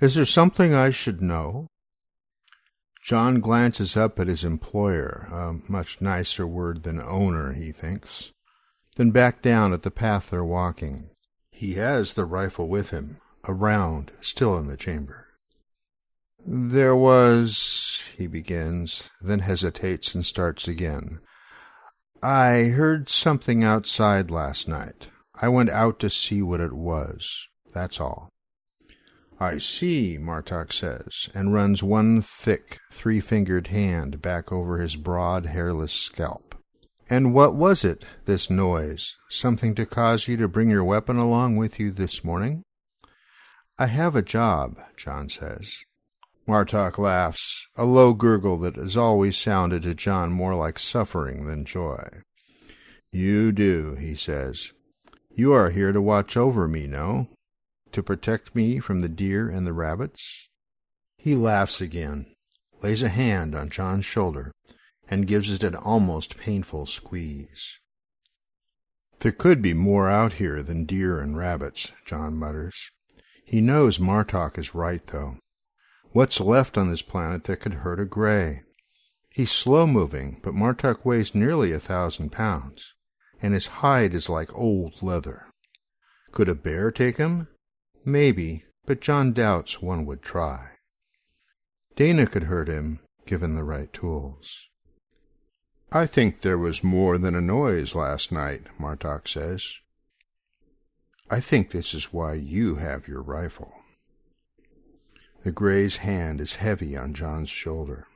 Is 0.01 0.15
there 0.15 0.25
something 0.25 0.73
I 0.73 0.89
should 0.89 1.21
know? 1.21 1.67
John 3.07 3.39
glances 3.39 3.95
up 3.95 4.19
at 4.19 4.27
his 4.27 4.43
employer, 4.43 5.29
a 5.31 5.71
much 5.71 6.01
nicer 6.01 6.45
word 6.45 6.83
than 6.83 7.01
owner, 7.01 7.53
he 7.53 7.71
thinks, 7.71 8.33
then 8.97 9.11
back 9.11 9.41
down 9.41 9.71
at 9.71 9.83
the 9.83 9.91
path 9.91 10.29
they're 10.29 10.43
walking. 10.43 11.11
He 11.49 11.75
has 11.75 12.13
the 12.15 12.25
rifle 12.25 12.67
with 12.67 12.89
him, 12.89 13.21
a 13.45 13.53
round 13.53 14.11
still 14.19 14.57
in 14.57 14.67
the 14.67 14.75
chamber. 14.75 15.27
There 16.45 16.97
was, 16.97 18.03
he 18.17 18.27
begins, 18.27 19.09
then 19.21 19.39
hesitates 19.39 20.13
and 20.13 20.25
starts 20.25 20.67
again. 20.67 21.21
I 22.21 22.73
heard 22.75 23.07
something 23.07 23.63
outside 23.63 24.29
last 24.29 24.67
night. 24.67 25.07
I 25.33 25.47
went 25.47 25.69
out 25.69 25.97
to 26.01 26.09
see 26.09 26.41
what 26.41 26.59
it 26.59 26.73
was. 26.73 27.47
That's 27.73 28.01
all. 28.01 28.33
I 29.39 29.59
see, 29.59 30.17
Martok 30.19 30.73
says, 30.73 31.29
and 31.35 31.53
runs 31.53 31.83
one 31.83 32.23
thick, 32.23 32.79
three 32.91 33.19
fingered 33.19 33.67
hand 33.67 34.19
back 34.19 34.51
over 34.51 34.79
his 34.79 34.95
broad, 34.95 35.45
hairless 35.45 35.93
scalp. 35.93 36.55
And 37.09 37.33
what 37.35 37.55
was 37.55 37.85
it, 37.85 38.03
this 38.25 38.49
noise? 38.49 39.15
Something 39.29 39.75
to 39.75 39.85
cause 39.85 40.27
you 40.27 40.37
to 40.37 40.47
bring 40.47 40.69
your 40.69 40.83
weapon 40.83 41.17
along 41.17 41.55
with 41.55 41.79
you 41.79 41.91
this 41.91 42.23
morning? 42.23 42.63
I 43.77 43.85
have 43.85 44.15
a 44.15 44.23
job, 44.23 44.79
John 44.97 45.29
says. 45.29 45.71
Martok 46.47 46.97
laughs, 46.97 47.67
a 47.75 47.85
low 47.85 48.13
gurgle 48.13 48.57
that 48.59 48.75
has 48.75 48.97
always 48.97 49.37
sounded 49.37 49.83
to 49.83 49.93
John 49.93 50.31
more 50.31 50.55
like 50.55 50.79
suffering 50.79 51.45
than 51.45 51.63
joy. 51.63 52.07
You 53.11 53.51
do, 53.51 53.95
he 53.95 54.15
says. 54.15 54.71
You 55.29 55.53
are 55.53 55.69
here 55.69 55.91
to 55.91 56.01
watch 56.01 56.35
over 56.35 56.67
me, 56.67 56.87
no? 56.87 57.27
To 57.91 58.03
protect 58.03 58.55
me 58.55 58.79
from 58.79 59.01
the 59.01 59.09
deer 59.09 59.49
and 59.49 59.65
the 59.65 59.73
rabbits? 59.73 60.49
He 61.17 61.35
laughs 61.35 61.81
again, 61.81 62.35
lays 62.81 63.01
a 63.01 63.09
hand 63.09 63.55
on 63.55 63.69
John's 63.69 64.05
shoulder, 64.05 64.51
and 65.09 65.27
gives 65.27 65.49
it 65.49 65.63
an 65.63 65.75
almost 65.75 66.37
painful 66.37 66.85
squeeze. 66.85 67.79
There 69.19 69.31
could 69.31 69.61
be 69.61 69.73
more 69.73 70.09
out 70.09 70.33
here 70.33 70.61
than 70.61 70.85
deer 70.85 71.19
and 71.19 71.35
rabbits, 71.35 71.91
John 72.05 72.35
mutters. 72.37 72.91
He 73.43 73.61
knows 73.61 73.97
Martok 73.97 74.57
is 74.57 74.75
right, 74.75 75.05
though. 75.07 75.37
What's 76.11 76.39
left 76.39 76.77
on 76.77 76.89
this 76.89 77.01
planet 77.01 77.45
that 77.45 77.61
could 77.61 77.75
hurt 77.75 77.99
a 77.99 78.05
gray? 78.05 78.63
He's 79.29 79.51
slow 79.51 79.87
moving, 79.87 80.39
but 80.43 80.53
Martok 80.53 81.05
weighs 81.05 81.33
nearly 81.33 81.71
a 81.71 81.79
thousand 81.79 82.31
pounds, 82.31 82.93
and 83.41 83.53
his 83.53 83.67
hide 83.67 84.13
is 84.13 84.29
like 84.29 84.53
old 84.55 85.01
leather. 85.01 85.47
Could 86.31 86.49
a 86.49 86.55
bear 86.55 86.91
take 86.91 87.17
him? 87.17 87.47
Maybe, 88.07 88.63
but 88.85 89.01
John 89.01 89.33
doubts 89.33 89.81
one 89.81 90.05
would 90.05 90.21
try. 90.21 90.69
Dana 91.97 92.25
could 92.25 92.43
hurt 92.43 92.69
him, 92.69 93.01
given 93.25 93.53
the 93.53 93.65
right 93.65 93.91
tools. 93.91 94.69
I 95.91 96.05
think 96.05 96.39
there 96.39 96.57
was 96.57 96.85
more 96.85 97.17
than 97.17 97.35
a 97.35 97.41
noise 97.41 97.95
last 97.95 98.31
night, 98.31 98.63
Martok 98.79 99.27
says. 99.27 99.79
I 101.29 101.41
think 101.41 101.71
this 101.71 101.93
is 101.93 102.13
why 102.13 102.35
you 102.35 102.75
have 102.75 103.09
your 103.09 103.21
rifle. 103.21 103.73
The 105.43 105.51
Gray's 105.51 105.97
hand 105.97 106.39
is 106.39 106.55
heavy 106.55 106.95
on 106.95 107.13
John's 107.13 107.49
shoulder. 107.49 108.07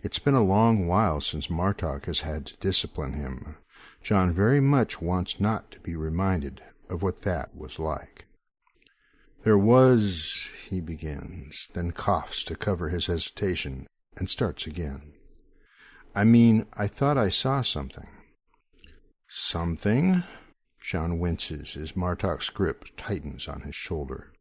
It's 0.00 0.20
been 0.20 0.36
a 0.36 0.44
long 0.44 0.86
while 0.86 1.20
since 1.20 1.48
Martok 1.48 2.04
has 2.04 2.20
had 2.20 2.46
to 2.46 2.56
discipline 2.58 3.14
him. 3.14 3.56
John 4.00 4.32
very 4.32 4.60
much 4.60 5.02
wants 5.02 5.40
not 5.40 5.72
to 5.72 5.80
be 5.80 5.96
reminded 5.96 6.62
of 6.88 7.02
what 7.02 7.22
that 7.22 7.56
was 7.56 7.80
like. 7.80 8.27
There 9.44 9.58
was, 9.58 10.48
he 10.68 10.80
begins, 10.80 11.68
then 11.72 11.92
coughs 11.92 12.42
to 12.44 12.56
cover 12.56 12.88
his 12.88 13.06
hesitation, 13.06 13.86
and 14.16 14.28
starts 14.28 14.66
again. 14.66 15.12
I 16.14 16.24
mean, 16.24 16.66
I 16.74 16.88
thought 16.88 17.16
I 17.16 17.28
saw 17.28 17.62
something. 17.62 18.08
Something? 19.28 20.24
John 20.80 21.18
winces 21.18 21.76
as 21.76 21.96
Martok's 21.96 22.50
grip 22.50 22.86
tightens 22.96 23.46
on 23.46 23.60
his 23.60 23.76
shoulder. 23.76 24.32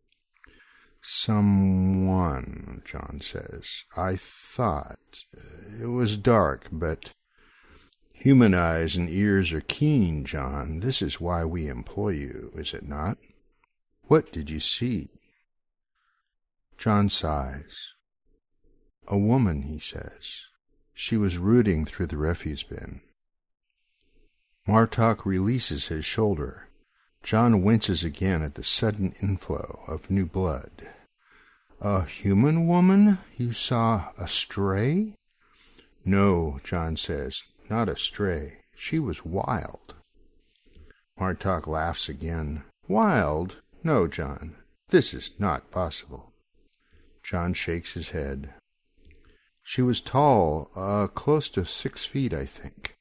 Someone, 1.03 2.81
John 2.85 3.19
says. 3.21 3.83
I 3.95 4.15
thought. 4.15 5.21
Uh, 5.37 5.83
it 5.83 5.87
was 5.87 6.17
dark, 6.17 6.67
but. 6.71 7.11
Human 8.13 8.55
eyes 8.55 8.95
and 8.95 9.07
ears 9.09 9.53
are 9.53 9.61
keen, 9.61 10.25
John. 10.25 10.79
This 10.79 11.03
is 11.03 11.21
why 11.21 11.45
we 11.45 11.67
employ 11.67 12.09
you, 12.09 12.51
is 12.55 12.73
it 12.73 12.87
not? 12.87 13.19
What 14.07 14.31
did 14.31 14.49
you 14.49 14.59
see? 14.59 15.09
John 16.77 17.09
sighs. 17.09 17.93
A 19.07 19.17
woman, 19.17 19.63
he 19.63 19.79
says. 19.79 20.45
She 20.93 21.17
was 21.17 21.37
rooting 21.37 21.85
through 21.85 22.07
the 22.07 22.17
refuse 22.17 22.63
bin. 22.63 23.01
Martok 24.67 25.25
releases 25.25 25.87
his 25.87 26.05
shoulder. 26.05 26.67
John 27.23 27.63
winces 27.63 28.03
again 28.03 28.43
at 28.43 28.55
the 28.55 28.63
sudden 28.63 29.13
inflow 29.21 29.83
of 29.87 30.09
new 30.09 30.25
blood. 30.25 30.89
A 31.81 32.05
human 32.05 32.67
woman 32.67 33.19
you 33.37 33.53
saw 33.53 34.09
astray? 34.17 35.13
No, 36.05 36.59
John 36.63 36.95
says, 36.95 37.43
not 37.69 37.89
astray. 37.89 38.59
She 38.75 38.99
was 38.99 39.25
wild. 39.25 39.95
Martok 41.19 41.67
laughs 41.67 42.07
again. 42.07 42.63
Wild? 42.87 43.57
No, 43.87 44.05
John, 44.05 44.57
this 44.89 45.13
is 45.13 45.31
not 45.39 45.71
possible. 45.71 46.33
John 47.23 47.53
shakes 47.53 47.93
his 47.93 48.09
head. 48.09 48.53
She 49.63 49.81
was 49.81 50.01
tall, 50.01 50.69
uh, 50.75 51.07
close 51.07 51.47
to 51.51 51.63
six 51.63 52.05
feet, 52.05 52.33
I 52.33 52.45
think. 52.45 52.97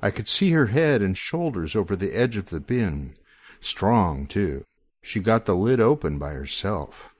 I 0.00 0.10
could 0.10 0.28
see 0.28 0.52
her 0.52 0.68
head 0.68 1.02
and 1.02 1.18
shoulders 1.18 1.76
over 1.76 1.94
the 1.94 2.16
edge 2.16 2.38
of 2.38 2.46
the 2.46 2.60
bin. 2.60 3.12
Strong, 3.60 4.28
too. 4.28 4.64
She 5.02 5.20
got 5.20 5.44
the 5.44 5.54
lid 5.54 5.80
open 5.80 6.18
by 6.18 6.32
herself. 6.32 7.10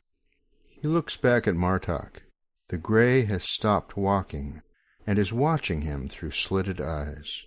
He 0.66 0.88
looks 0.88 1.14
back 1.14 1.46
at 1.46 1.54
Martok. 1.54 2.22
The 2.70 2.78
gray 2.78 3.26
has 3.26 3.44
stopped 3.44 3.94
walking 3.94 4.62
and 5.06 5.18
is 5.18 5.34
watching 5.34 5.82
him 5.82 6.08
through 6.08 6.30
slitted 6.30 6.80
eyes. 6.80 7.42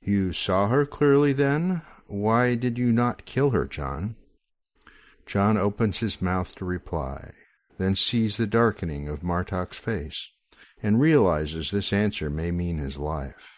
You 0.00 0.32
saw 0.32 0.68
her 0.68 0.86
clearly 0.86 1.34
then? 1.34 1.82
Why 2.06 2.54
did 2.54 2.78
you 2.78 2.90
not 2.90 3.26
kill 3.26 3.50
her, 3.50 3.66
John? 3.66 4.16
John 5.26 5.58
opens 5.58 5.98
his 5.98 6.22
mouth 6.22 6.54
to 6.54 6.64
reply, 6.64 7.32
then 7.78 7.96
sees 7.96 8.36
the 8.36 8.46
darkening 8.46 9.08
of 9.08 9.20
Martok's 9.20 9.76
face, 9.76 10.32
and 10.82 11.00
realizes 11.00 11.70
this 11.70 11.92
answer 11.92 12.30
may 12.30 12.50
mean 12.50 12.78
his 12.78 12.96
life. 12.96 13.56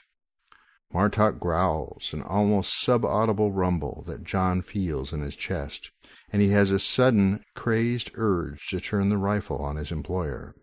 Martok 0.93 1.39
growls, 1.39 2.15
an 2.15 2.23
almost 2.23 2.83
subaudible 2.83 3.55
rumble 3.55 4.03
that 4.07 4.25
John 4.25 4.63
feels 4.63 5.13
in 5.13 5.21
his 5.21 5.37
chest, 5.37 5.91
and 6.33 6.41
he 6.41 6.49
has 6.49 6.71
a 6.71 6.79
sudden, 6.79 7.45
crazed 7.55 8.11
urge 8.15 8.69
to 8.69 8.81
turn 8.81 9.11
the 9.11 9.19
rifle 9.19 9.59
on 9.59 9.77
his 9.77 9.93
employer. 9.93 10.55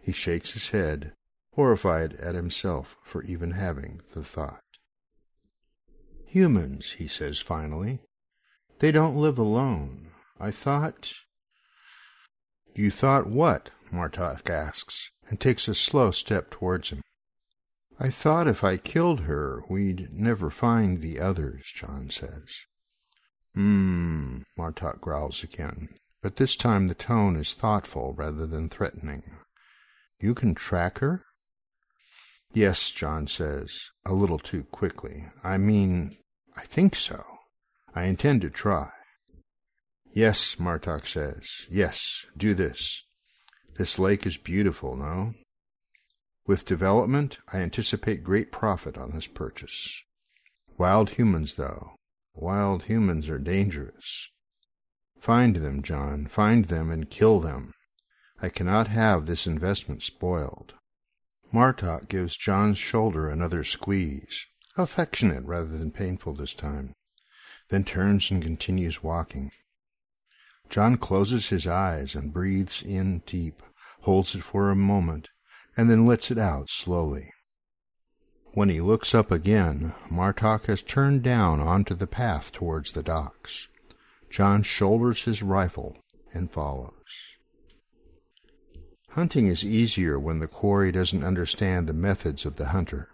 He 0.00 0.12
shakes 0.12 0.52
his 0.52 0.70
head, 0.70 1.12
horrified 1.52 2.14
at 2.14 2.34
himself 2.34 2.96
for 3.04 3.22
even 3.24 3.50
having 3.50 4.00
the 4.14 4.24
thought. 4.24 4.62
Humans, 6.26 6.92
he 6.92 7.06
says 7.06 7.38
finally. 7.38 8.00
They 8.78 8.92
don't 8.92 9.16
live 9.16 9.36
alone. 9.36 10.09
I 10.40 10.50
thought. 10.50 11.12
You 12.74 12.90
thought 12.90 13.26
what? 13.26 13.70
Martok 13.92 14.48
asks, 14.48 15.10
and 15.28 15.38
takes 15.38 15.68
a 15.68 15.74
slow 15.74 16.12
step 16.12 16.50
towards 16.50 16.90
him. 16.90 17.02
I 17.98 18.08
thought 18.08 18.48
if 18.48 18.64
I 18.64 18.78
killed 18.78 19.20
her, 19.20 19.62
we'd 19.68 20.08
never 20.10 20.48
find 20.48 21.00
the 21.00 21.20
others, 21.20 21.70
John 21.74 22.08
says. 22.08 22.60
Hmm, 23.54 24.42
Martok 24.58 25.00
growls 25.00 25.42
again, 25.42 25.90
but 26.22 26.36
this 26.36 26.56
time 26.56 26.86
the 26.86 26.94
tone 26.94 27.36
is 27.36 27.52
thoughtful 27.52 28.14
rather 28.14 28.46
than 28.46 28.70
threatening. 28.70 29.24
You 30.18 30.34
can 30.34 30.54
track 30.54 30.98
her? 31.00 31.24
Yes, 32.52 32.90
John 32.90 33.26
says, 33.26 33.90
a 34.06 34.14
little 34.14 34.38
too 34.38 34.64
quickly. 34.64 35.26
I 35.44 35.58
mean, 35.58 36.16
I 36.56 36.62
think 36.62 36.94
so. 36.94 37.22
I 37.94 38.04
intend 38.04 38.40
to 38.42 38.50
try. 38.50 38.90
Yes, 40.12 40.56
Martok 40.56 41.06
says. 41.06 41.66
Yes, 41.70 42.26
do 42.36 42.52
this. 42.54 43.04
This 43.76 43.98
lake 43.98 44.26
is 44.26 44.36
beautiful, 44.36 44.96
no? 44.96 45.34
With 46.46 46.64
development, 46.64 47.38
I 47.52 47.58
anticipate 47.58 48.24
great 48.24 48.50
profit 48.50 48.98
on 48.98 49.12
this 49.12 49.28
purchase. 49.28 50.02
Wild 50.76 51.10
humans, 51.10 51.54
though, 51.54 51.92
wild 52.34 52.84
humans 52.84 53.28
are 53.28 53.38
dangerous. 53.38 54.28
Find 55.20 55.56
them, 55.56 55.82
John, 55.82 56.26
find 56.26 56.64
them 56.64 56.90
and 56.90 57.08
kill 57.08 57.38
them. 57.38 57.72
I 58.42 58.48
cannot 58.48 58.88
have 58.88 59.26
this 59.26 59.46
investment 59.46 60.02
spoiled. 60.02 60.74
Martok 61.54 62.08
gives 62.08 62.36
John's 62.36 62.78
shoulder 62.78 63.28
another 63.28 63.62
squeeze, 63.62 64.46
affectionate 64.76 65.44
rather 65.44 65.78
than 65.78 65.92
painful 65.92 66.34
this 66.34 66.54
time, 66.54 66.94
then 67.68 67.84
turns 67.84 68.30
and 68.30 68.42
continues 68.42 69.02
walking. 69.02 69.52
John 70.70 70.98
closes 70.98 71.48
his 71.48 71.66
eyes 71.66 72.14
and 72.14 72.32
breathes 72.32 72.80
in 72.80 73.22
deep, 73.26 73.60
holds 74.02 74.36
it 74.36 74.44
for 74.44 74.70
a 74.70 74.76
moment, 74.76 75.28
and 75.76 75.90
then 75.90 76.06
lets 76.06 76.30
it 76.30 76.38
out 76.38 76.70
slowly. 76.70 77.32
When 78.52 78.68
he 78.68 78.80
looks 78.80 79.12
up 79.12 79.32
again, 79.32 79.94
Martok 80.08 80.66
has 80.66 80.82
turned 80.82 81.24
down 81.24 81.60
onto 81.60 81.94
the 81.94 82.06
path 82.06 82.52
towards 82.52 82.92
the 82.92 83.02
docks. 83.02 83.66
John 84.30 84.62
shoulders 84.62 85.24
his 85.24 85.42
rifle 85.42 85.96
and 86.32 86.52
follows. 86.52 86.92
Hunting 89.10 89.48
is 89.48 89.64
easier 89.64 90.20
when 90.20 90.38
the 90.38 90.46
quarry 90.46 90.92
doesn't 90.92 91.24
understand 91.24 91.88
the 91.88 91.92
methods 91.92 92.46
of 92.46 92.56
the 92.56 92.66
hunter. 92.66 93.08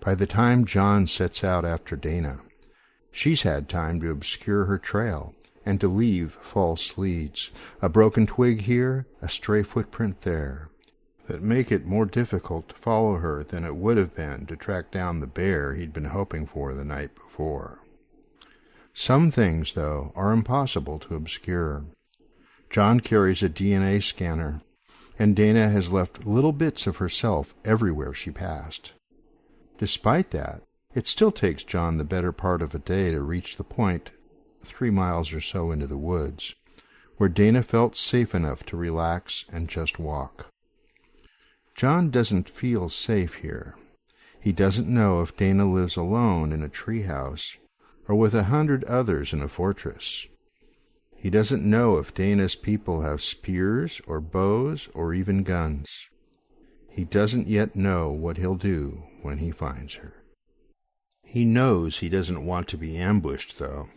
By 0.00 0.14
the 0.14 0.26
time 0.26 0.66
John 0.66 1.06
sets 1.06 1.42
out 1.42 1.64
after 1.64 1.96
Dana, 1.96 2.40
she's 3.10 3.40
had 3.40 3.70
time 3.70 4.00
to 4.00 4.10
obscure 4.10 4.66
her 4.66 4.78
trail 4.78 5.34
and 5.68 5.82
to 5.82 5.86
leave 5.86 6.38
false 6.40 6.96
leads, 6.96 7.50
a 7.82 7.90
broken 7.90 8.26
twig 8.26 8.62
here, 8.62 9.06
a 9.20 9.28
stray 9.28 9.62
footprint 9.62 10.22
there 10.22 10.70
that 11.26 11.42
make 11.42 11.70
it 11.70 11.84
more 11.84 12.06
difficult 12.06 12.70
to 12.70 12.74
follow 12.74 13.16
her 13.16 13.44
than 13.44 13.66
it 13.66 13.76
would 13.76 13.98
have 13.98 14.14
been 14.14 14.46
to 14.46 14.56
track 14.56 14.90
down 14.90 15.20
the 15.20 15.26
bear 15.26 15.74
he'd 15.74 15.92
been 15.92 16.06
hoping 16.06 16.46
for 16.46 16.72
the 16.72 16.86
night 16.86 17.14
before. 17.14 17.80
Some 18.94 19.30
things, 19.30 19.74
though, 19.74 20.10
are 20.16 20.32
impossible 20.32 20.98
to 21.00 21.14
obscure. 21.14 21.84
John 22.70 23.00
carries 23.00 23.42
a 23.42 23.50
DNA 23.50 24.02
scanner, 24.02 24.62
and 25.18 25.36
Dana 25.36 25.68
has 25.68 25.92
left 25.92 26.26
little 26.26 26.52
bits 26.52 26.86
of 26.86 26.96
herself 26.96 27.54
everywhere 27.62 28.14
she 28.14 28.30
passed. 28.30 28.92
Despite 29.76 30.30
that, 30.30 30.62
it 30.94 31.06
still 31.06 31.30
takes 31.30 31.62
John 31.62 31.98
the 31.98 32.04
better 32.04 32.32
part 32.32 32.62
of 32.62 32.74
a 32.74 32.78
day 32.78 33.10
to 33.10 33.20
reach 33.20 33.58
the 33.58 33.64
point, 33.64 34.12
three 34.64 34.90
miles 34.90 35.32
or 35.32 35.40
so 35.40 35.70
into 35.70 35.86
the 35.86 35.98
woods, 35.98 36.54
where 37.16 37.28
Dana 37.28 37.62
felt 37.62 37.96
safe 37.96 38.34
enough 38.34 38.64
to 38.66 38.76
relax 38.76 39.44
and 39.50 39.68
just 39.68 39.98
walk. 39.98 40.46
John 41.74 42.10
doesn't 42.10 42.48
feel 42.48 42.88
safe 42.88 43.36
here. 43.36 43.76
He 44.40 44.52
doesn't 44.52 44.88
know 44.88 45.20
if 45.20 45.36
Dana 45.36 45.70
lives 45.70 45.96
alone 45.96 46.52
in 46.52 46.62
a 46.62 46.68
tree 46.68 47.02
house 47.02 47.56
or 48.08 48.14
with 48.14 48.34
a 48.34 48.44
hundred 48.44 48.84
others 48.84 49.32
in 49.32 49.42
a 49.42 49.48
fortress. 49.48 50.26
He 51.16 51.30
doesn't 51.30 51.68
know 51.68 51.98
if 51.98 52.14
Dana's 52.14 52.54
people 52.54 53.02
have 53.02 53.20
spears 53.20 54.00
or 54.06 54.20
bows 54.20 54.88
or 54.94 55.12
even 55.12 55.42
guns. 55.42 56.08
He 56.88 57.04
doesn't 57.04 57.48
yet 57.48 57.76
know 57.76 58.10
what 58.10 58.36
he'll 58.36 58.54
do 58.54 59.02
when 59.22 59.38
he 59.38 59.50
finds 59.50 59.94
her. 59.94 60.14
He 61.24 61.44
knows 61.44 61.98
he 61.98 62.08
doesn't 62.08 62.46
want 62.46 62.68
to 62.68 62.78
be 62.78 62.96
ambushed, 62.96 63.58
though. 63.58 63.88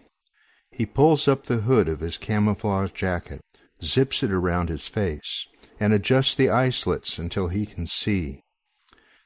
He 0.71 0.85
pulls 0.85 1.27
up 1.27 1.45
the 1.45 1.57
hood 1.57 1.89
of 1.89 1.99
his 1.99 2.17
camouflage 2.17 2.91
jacket, 2.91 3.41
zips 3.83 4.23
it 4.23 4.31
around 4.31 4.69
his 4.69 4.87
face, 4.87 5.47
and 5.79 5.93
adjusts 5.93 6.33
the 6.35 6.49
eye 6.49 6.69
slits 6.69 7.17
until 7.17 7.49
he 7.49 7.65
can 7.65 7.87
see. 7.87 8.41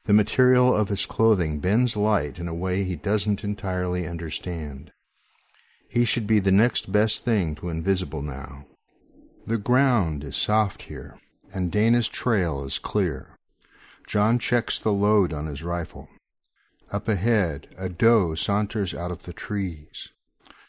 The 0.04 0.12
material 0.12 0.74
of 0.74 0.88
his 0.88 1.06
clothing 1.06 1.60
bends 1.60 1.96
light 1.96 2.38
in 2.38 2.48
a 2.48 2.54
way 2.54 2.84
he 2.84 2.96
doesn't 2.96 3.44
entirely 3.44 4.06
understand. 4.06 4.92
He 5.88 6.04
should 6.04 6.26
be 6.26 6.40
the 6.40 6.52
next 6.52 6.90
best 6.90 7.24
thing 7.24 7.54
to 7.56 7.68
invisible 7.68 8.22
now. 8.22 8.66
The 9.46 9.58
ground 9.58 10.24
is 10.24 10.36
soft 10.36 10.82
here, 10.82 11.20
and 11.54 11.70
Dana's 11.70 12.08
trail 12.08 12.64
is 12.64 12.78
clear. 12.78 13.36
John 14.06 14.38
checks 14.38 14.78
the 14.78 14.92
load 14.92 15.32
on 15.32 15.46
his 15.46 15.62
rifle. 15.62 16.08
Up 16.90 17.08
ahead, 17.08 17.68
a 17.76 17.88
doe 17.88 18.34
saunters 18.34 18.94
out 18.94 19.10
of 19.10 19.24
the 19.24 19.32
trees. 19.32 20.10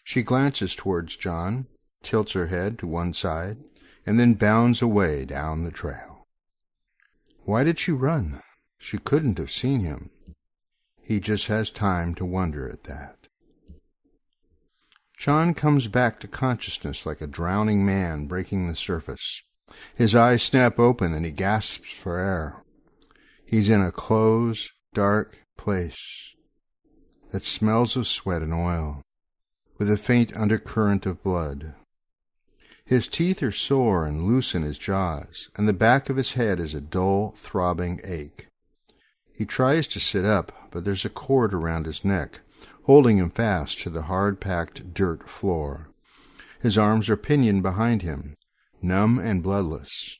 She 0.08 0.24
glances 0.24 0.74
towards 0.74 1.17
John, 1.17 1.67
tilts 2.02 2.32
her 2.32 2.48
head 2.48 2.80
to 2.80 2.88
one 2.88 3.13
side, 3.13 3.58
and 4.06 4.17
then 4.17 4.36
bounds 4.36 4.82
away 4.82 5.26
down 5.26 5.63
the 5.63 5.70
trail. 5.70 6.26
Why 7.43 7.65
did 7.65 7.78
she 7.78 7.91
run? 7.91 8.41
She 8.78 9.00
couldn't 9.00 9.38
have 9.38 9.52
seen 9.52 9.82
him. 9.82 10.12
He 11.02 11.20
just 11.20 11.48
has 11.48 11.70
time 11.70 12.15
to 12.15 12.26
wonder 12.26 12.70
at 12.70 12.86
that. 12.86 13.28
John 15.17 15.54
comes 15.54 15.88
back 15.88 16.22
to 16.22 16.28
consciousness 16.30 17.06
like 17.06 17.20
a 17.20 17.28
drowning 17.28 17.86
man 17.86 18.28
breaking 18.28 18.70
the 18.70 18.78
surface. 18.78 19.43
His 19.93 20.15
eyes 20.15 20.41
snap 20.41 20.80
open 20.80 21.13
and 21.13 21.26
he 21.26 21.34
gasps 21.34 21.91
for 21.91 22.17
air. 22.17 22.63
He's 23.46 23.70
in 23.70 23.82
a 23.82 23.91
closed, 23.91 24.72
dark 24.93 25.43
place 25.58 26.34
that 27.32 27.43
smells 27.43 27.98
of 27.98 28.08
sweat 28.08 28.41
and 28.41 28.54
oil, 28.54 29.04
with 29.78 29.90
a 29.90 29.98
faint 29.98 30.36
undercurrent 30.36 31.06
of 31.06 31.22
blood. 31.24 31.74
His 32.86 33.08
teeth 33.08 33.44
are 33.44 33.52
sore 33.52 34.06
and 34.06 34.24
loose 34.24 34.56
in 34.56 34.63
his 34.63 34.78
jaws, 34.78 35.50
and 35.56 35.68
the 35.68 35.74
back 35.74 36.10
of 36.10 36.16
his 36.16 36.34
head 36.34 36.60
is 36.60 36.74
a 36.74 36.82
dull, 36.82 37.34
throbbing 37.36 38.00
ache. 38.06 38.48
He 39.34 39.46
tries 39.46 39.88
to 39.88 40.00
sit 40.00 40.26
up, 40.26 40.70
but 40.72 40.86
there's 40.86 41.06
a 41.06 41.10
cord 41.10 41.54
around 41.54 41.86
his 41.86 42.06
neck, 42.06 42.40
holding 42.84 43.18
him 43.18 43.30
fast 43.30 43.80
to 43.82 43.90
the 43.90 44.04
hard-packed 44.04 44.94
dirt 44.94 45.30
floor. 45.30 45.90
His 46.62 46.78
arms 46.78 47.10
are 47.10 47.18
pinioned 47.18 47.62
behind 47.62 48.02
him, 48.02 48.36
numb 48.82 49.20
and 49.20 49.44
bloodless, 49.44 50.18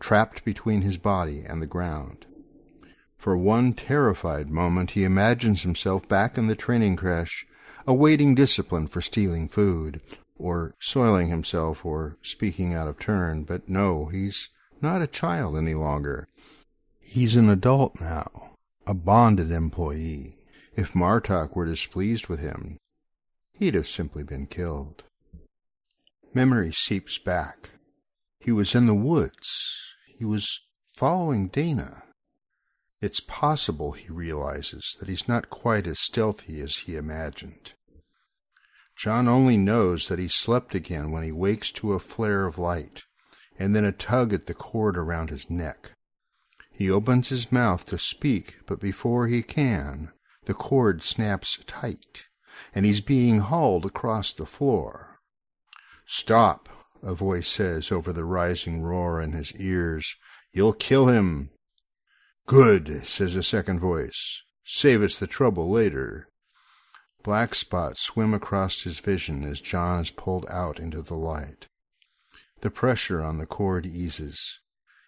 trapped 0.00 0.44
between 0.44 0.82
his 0.82 0.96
body 0.96 1.44
and 1.46 1.60
the 1.60 1.66
ground. 1.66 2.24
For 3.16 3.36
one 3.36 3.74
terrified 3.74 4.48
moment 4.48 4.92
he 4.92 5.04
imagines 5.04 5.62
himself 5.62 6.08
back 6.08 6.38
in 6.38 6.46
the 6.46 6.56
training 6.56 6.96
creche, 6.96 7.46
awaiting 7.88 8.34
discipline 8.34 8.86
for 8.86 9.00
stealing 9.00 9.48
food, 9.48 10.02
or 10.36 10.74
soiling 10.78 11.28
himself, 11.28 11.86
or 11.86 12.18
speaking 12.20 12.74
out 12.74 12.86
of 12.86 12.98
turn. 12.98 13.44
But 13.44 13.68
no, 13.68 14.06
he's 14.06 14.50
not 14.82 15.00
a 15.00 15.06
child 15.06 15.56
any 15.56 15.72
longer. 15.72 16.28
He's 17.00 17.34
an 17.34 17.48
adult 17.48 17.98
now, 17.98 18.50
a 18.86 18.92
bonded 18.92 19.50
employee. 19.50 20.36
If 20.76 20.92
Martok 20.92 21.56
were 21.56 21.64
displeased 21.64 22.28
with 22.28 22.40
him, 22.40 22.76
he'd 23.58 23.74
have 23.74 23.88
simply 23.88 24.22
been 24.22 24.46
killed. 24.46 25.02
Memory 26.34 26.72
seeps 26.72 27.18
back. 27.18 27.70
He 28.38 28.52
was 28.52 28.74
in 28.74 28.84
the 28.84 28.94
woods. 28.94 29.94
He 30.06 30.26
was 30.26 30.60
following 30.94 31.48
Dana. 31.48 32.02
It's 33.00 33.20
possible, 33.20 33.92
he 33.92 34.08
realizes, 34.10 34.94
that 35.00 35.08
he's 35.08 35.26
not 35.26 35.50
quite 35.50 35.86
as 35.86 36.00
stealthy 36.00 36.60
as 36.60 36.76
he 36.76 36.96
imagined. 36.96 37.72
John 38.98 39.28
only 39.28 39.56
knows 39.56 40.08
that 40.08 40.18
he 40.18 40.26
slept 40.26 40.74
again 40.74 41.12
when 41.12 41.22
he 41.22 41.30
wakes 41.30 41.70
to 41.72 41.92
a 41.92 42.00
flare 42.00 42.46
of 42.46 42.58
light, 42.58 43.04
and 43.56 43.74
then 43.74 43.84
a 43.84 43.92
tug 43.92 44.32
at 44.32 44.46
the 44.46 44.54
cord 44.54 44.98
around 44.98 45.30
his 45.30 45.48
neck. 45.48 45.92
He 46.72 46.90
opens 46.90 47.28
his 47.28 47.52
mouth 47.52 47.86
to 47.86 47.98
speak, 47.98 48.56
but 48.66 48.80
before 48.80 49.28
he 49.28 49.42
can, 49.42 50.10
the 50.46 50.54
cord 50.54 51.04
snaps 51.04 51.60
tight, 51.66 52.24
and 52.74 52.84
he's 52.84 53.00
being 53.00 53.38
hauled 53.38 53.86
across 53.86 54.32
the 54.32 54.46
floor. 54.46 55.20
Stop, 56.04 56.68
a 57.00 57.14
voice 57.14 57.48
says 57.48 57.92
over 57.92 58.12
the 58.12 58.24
rising 58.24 58.82
roar 58.82 59.20
in 59.20 59.30
his 59.30 59.54
ears. 59.54 60.16
You'll 60.52 60.72
kill 60.72 61.06
him. 61.06 61.50
Good, 62.46 63.06
says 63.06 63.36
a 63.36 63.44
second 63.44 63.78
voice. 63.78 64.42
Save 64.64 65.02
us 65.02 65.18
the 65.18 65.28
trouble 65.28 65.70
later. 65.70 66.28
Black 67.28 67.54
spots 67.54 68.00
swim 68.00 68.32
across 68.32 68.84
his 68.84 69.00
vision 69.00 69.44
as 69.44 69.60
John 69.60 70.00
is 70.00 70.10
pulled 70.10 70.46
out 70.48 70.80
into 70.80 71.02
the 71.02 71.14
light. 71.14 71.66
The 72.62 72.70
pressure 72.70 73.20
on 73.20 73.36
the 73.36 73.44
cord 73.44 73.84
eases. 73.84 74.60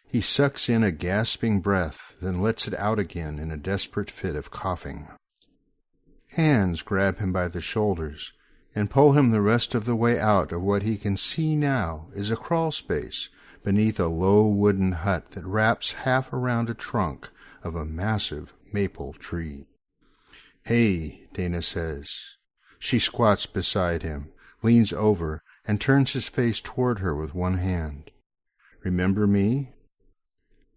He 0.07 0.21
sucks 0.21 0.69
in 0.69 0.85
a 0.85 0.93
gasping 0.93 1.61
breath, 1.61 2.13
then 2.21 2.43
lets 2.43 2.69
it 2.69 2.75
out 2.75 2.99
again 2.99 3.39
in 3.39 3.51
a 3.51 3.57
desperate 3.57 4.11
fit 4.11 4.37
of 4.37 4.51
coughing. 4.51 5.09
Hands 6.33 6.83
grab 6.83 7.21
him 7.21 7.33
by 7.33 7.49
the 7.49 7.63
shoulders 7.63 8.35
and 8.75 8.91
pull 8.91 9.13
him 9.13 9.31
the 9.31 9.41
rest 9.41 9.75
of 9.75 9.87
the 9.87 9.97
way 9.97 10.21
out 10.21 10.53
of 10.53 10.61
what 10.61 10.83
he 10.83 10.99
can 10.99 11.17
see 11.17 11.57
now 11.57 12.09
is 12.13 12.31
a 12.31 12.37
crawl 12.37 12.71
space 12.71 13.31
beneath 13.65 13.99
a 13.99 14.09
low 14.09 14.47
wooden 14.47 14.93
hut 14.93 15.31
that 15.31 15.47
wraps 15.47 15.93
half 15.93 16.35
around 16.35 16.69
a 16.69 16.75
trunk 16.75 17.31
of 17.65 17.75
a 17.75 17.87
massive 17.87 18.53
maple 18.75 19.15
tree. 19.15 19.70
Hey, 20.65 21.29
Dana 21.33 21.63
says. 21.63 22.37
She 22.79 22.99
squats 22.99 23.47
beside 23.47 24.03
him, 24.03 24.33
leans 24.63 24.93
over, 24.93 25.43
and 25.67 25.81
turns 25.81 26.13
his 26.13 26.29
face 26.29 26.61
toward 26.61 27.01
her 27.01 27.15
with 27.15 27.35
one 27.35 27.59
hand. 27.59 28.11
Remember 28.83 29.27
me? 29.27 29.73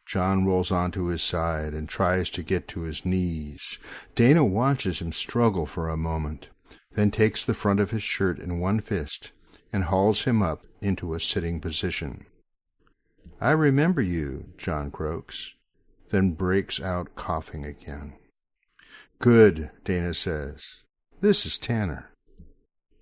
John 0.06 0.46
rolls 0.46 0.72
onto 0.72 1.06
his 1.06 1.24
side 1.24 1.74
and 1.74 1.88
tries 1.88 2.30
to 2.32 2.44
get 2.44 2.68
to 2.70 2.82
his 2.82 3.06
knees. 3.06 3.80
Dana 4.16 4.44
watches 4.44 5.00
him 5.00 5.14
struggle 5.14 5.66
for 5.66 5.88
a 5.88 5.98
moment, 5.98 6.50
then 6.92 7.10
takes 7.10 7.46
the 7.46 7.54
front 7.54 7.80
of 7.80 7.92
his 7.92 8.04
shirt 8.04 8.40
in 8.40 8.60
one 8.60 8.82
fist 8.82 9.32
and 9.72 9.86
hauls 9.86 10.24
him 10.24 10.42
up 10.42 10.66
into 10.82 11.14
a 11.14 11.20
sitting 11.20 11.60
position. 11.60 12.26
I 13.40 13.52
remember 13.52 14.02
you, 14.02 14.54
John 14.58 14.92
croaks, 14.92 15.56
then 16.12 16.32
breaks 16.32 16.82
out 16.82 17.16
coughing 17.16 17.66
again. 17.66 18.18
Good, 19.20 19.72
Dana 19.84 20.14
says. 20.14 20.76
This 21.22 21.46
is 21.46 21.58
Tanner. 21.58 22.12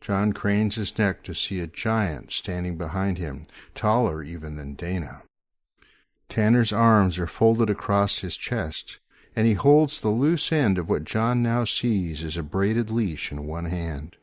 John 0.01 0.33
cranes 0.33 0.75
his 0.75 0.97
neck 0.97 1.23
to 1.23 1.33
see 1.33 1.59
a 1.59 1.67
giant 1.67 2.31
standing 2.31 2.77
behind 2.77 3.17
him, 3.17 3.43
taller 3.75 4.23
even 4.23 4.55
than 4.55 4.75
Dana. 4.75 5.21
Tanner's 6.29 6.71
arms 6.71 7.19
are 7.19 7.27
folded 7.27 7.69
across 7.69 8.19
his 8.19 8.37
chest, 8.37 8.99
and 9.35 9.45
he 9.45 9.53
holds 9.53 10.01
the 10.01 10.09
loose 10.09 10.51
end 10.51 10.77
of 10.77 10.89
what 10.89 11.03
John 11.03 11.43
now 11.43 11.65
sees 11.65 12.23
as 12.23 12.37
a 12.37 12.43
braided 12.43 12.89
leash 12.89 13.31
in 13.31 13.45
one 13.45 13.65
hand. 13.65 14.15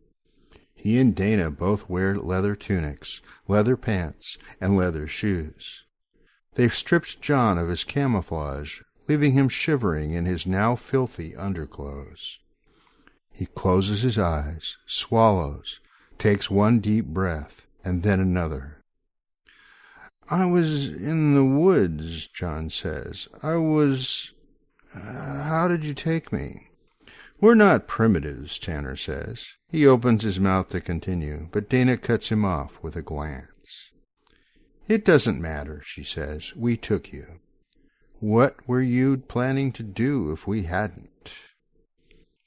He 0.74 0.98
and 0.98 1.14
Dana 1.14 1.50
both 1.50 1.88
wear 1.88 2.16
leather 2.16 2.54
tunics, 2.54 3.20
leather 3.46 3.76
pants, 3.76 4.38
and 4.60 4.76
leather 4.76 5.08
shoes. 5.08 5.84
They've 6.54 6.74
stripped 6.74 7.20
John 7.20 7.58
of 7.58 7.68
his 7.68 7.84
camouflage, 7.84 8.80
leaving 9.08 9.32
him 9.32 9.48
shivering 9.48 10.12
in 10.12 10.26
his 10.26 10.46
now 10.46 10.76
filthy 10.76 11.34
underclothes. 11.34 12.38
He 13.32 13.46
closes 13.46 14.02
his 14.02 14.18
eyes, 14.18 14.76
swallows, 14.86 15.80
takes 16.18 16.50
one 16.50 16.80
deep 16.80 17.06
breath, 17.06 17.66
and 17.84 18.02
then 18.02 18.20
another. 18.20 18.82
I 20.30 20.44
was 20.44 20.88
in 20.88 21.34
the 21.34 21.44
woods, 21.44 22.28
John 22.28 22.68
says. 22.68 23.28
I 23.42 23.54
was. 23.56 24.32
Uh, 24.94 25.42
how 25.44 25.68
did 25.68 25.84
you 25.84 25.94
take 25.94 26.32
me? 26.32 26.68
We're 27.40 27.54
not 27.54 27.86
primitives, 27.86 28.58
Tanner 28.58 28.96
says. 28.96 29.54
He 29.68 29.86
opens 29.86 30.24
his 30.24 30.40
mouth 30.40 30.70
to 30.70 30.80
continue, 30.80 31.48
but 31.52 31.68
Dana 31.68 31.96
cuts 31.96 32.30
him 32.30 32.44
off 32.44 32.78
with 32.82 32.96
a 32.96 33.02
glance. 33.02 33.90
It 34.88 35.04
doesn't 35.04 35.40
matter, 35.40 35.80
she 35.84 36.02
says. 36.02 36.54
We 36.56 36.76
took 36.76 37.12
you. 37.12 37.40
What 38.20 38.56
were 38.66 38.82
you 38.82 39.16
planning 39.18 39.70
to 39.72 39.82
do 39.82 40.32
if 40.32 40.46
we 40.46 40.64
hadn't? 40.64 41.34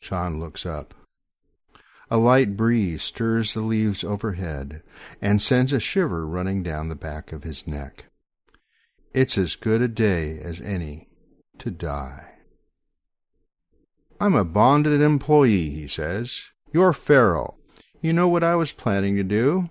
John 0.02 0.40
looks 0.40 0.66
up. 0.66 0.94
A 2.10 2.18
light 2.18 2.58
breeze 2.58 3.04
stirs 3.04 3.54
the 3.54 3.62
leaves 3.62 4.04
overhead 4.04 4.84
and 5.22 5.42
sends 5.42 5.72
a 5.72 5.80
shiver 5.80 6.28
running 6.28 6.62
down 6.62 6.90
the 6.90 6.96
back 6.96 7.32
of 7.32 7.44
his 7.44 7.66
neck. 7.66 8.08
It's 9.14 9.38
as 9.38 9.56
good 9.56 9.82
a 9.82 9.88
day 9.88 10.38
as 10.40 10.60
any 10.60 11.08
to 11.60 11.72
die. 11.72 12.34
I'm 14.20 14.36
a 14.36 14.44
bonded 14.46 15.02
employee, 15.02 15.70
he 15.70 15.88
says. 15.88 16.52
You're 16.74 16.94
feral. 16.94 17.58
You 18.02 18.14
know 18.14 18.28
what 18.28 18.44
I 18.44 18.56
was 18.56 18.74
planning 18.74 19.16
to 19.16 19.24
do? 19.24 19.70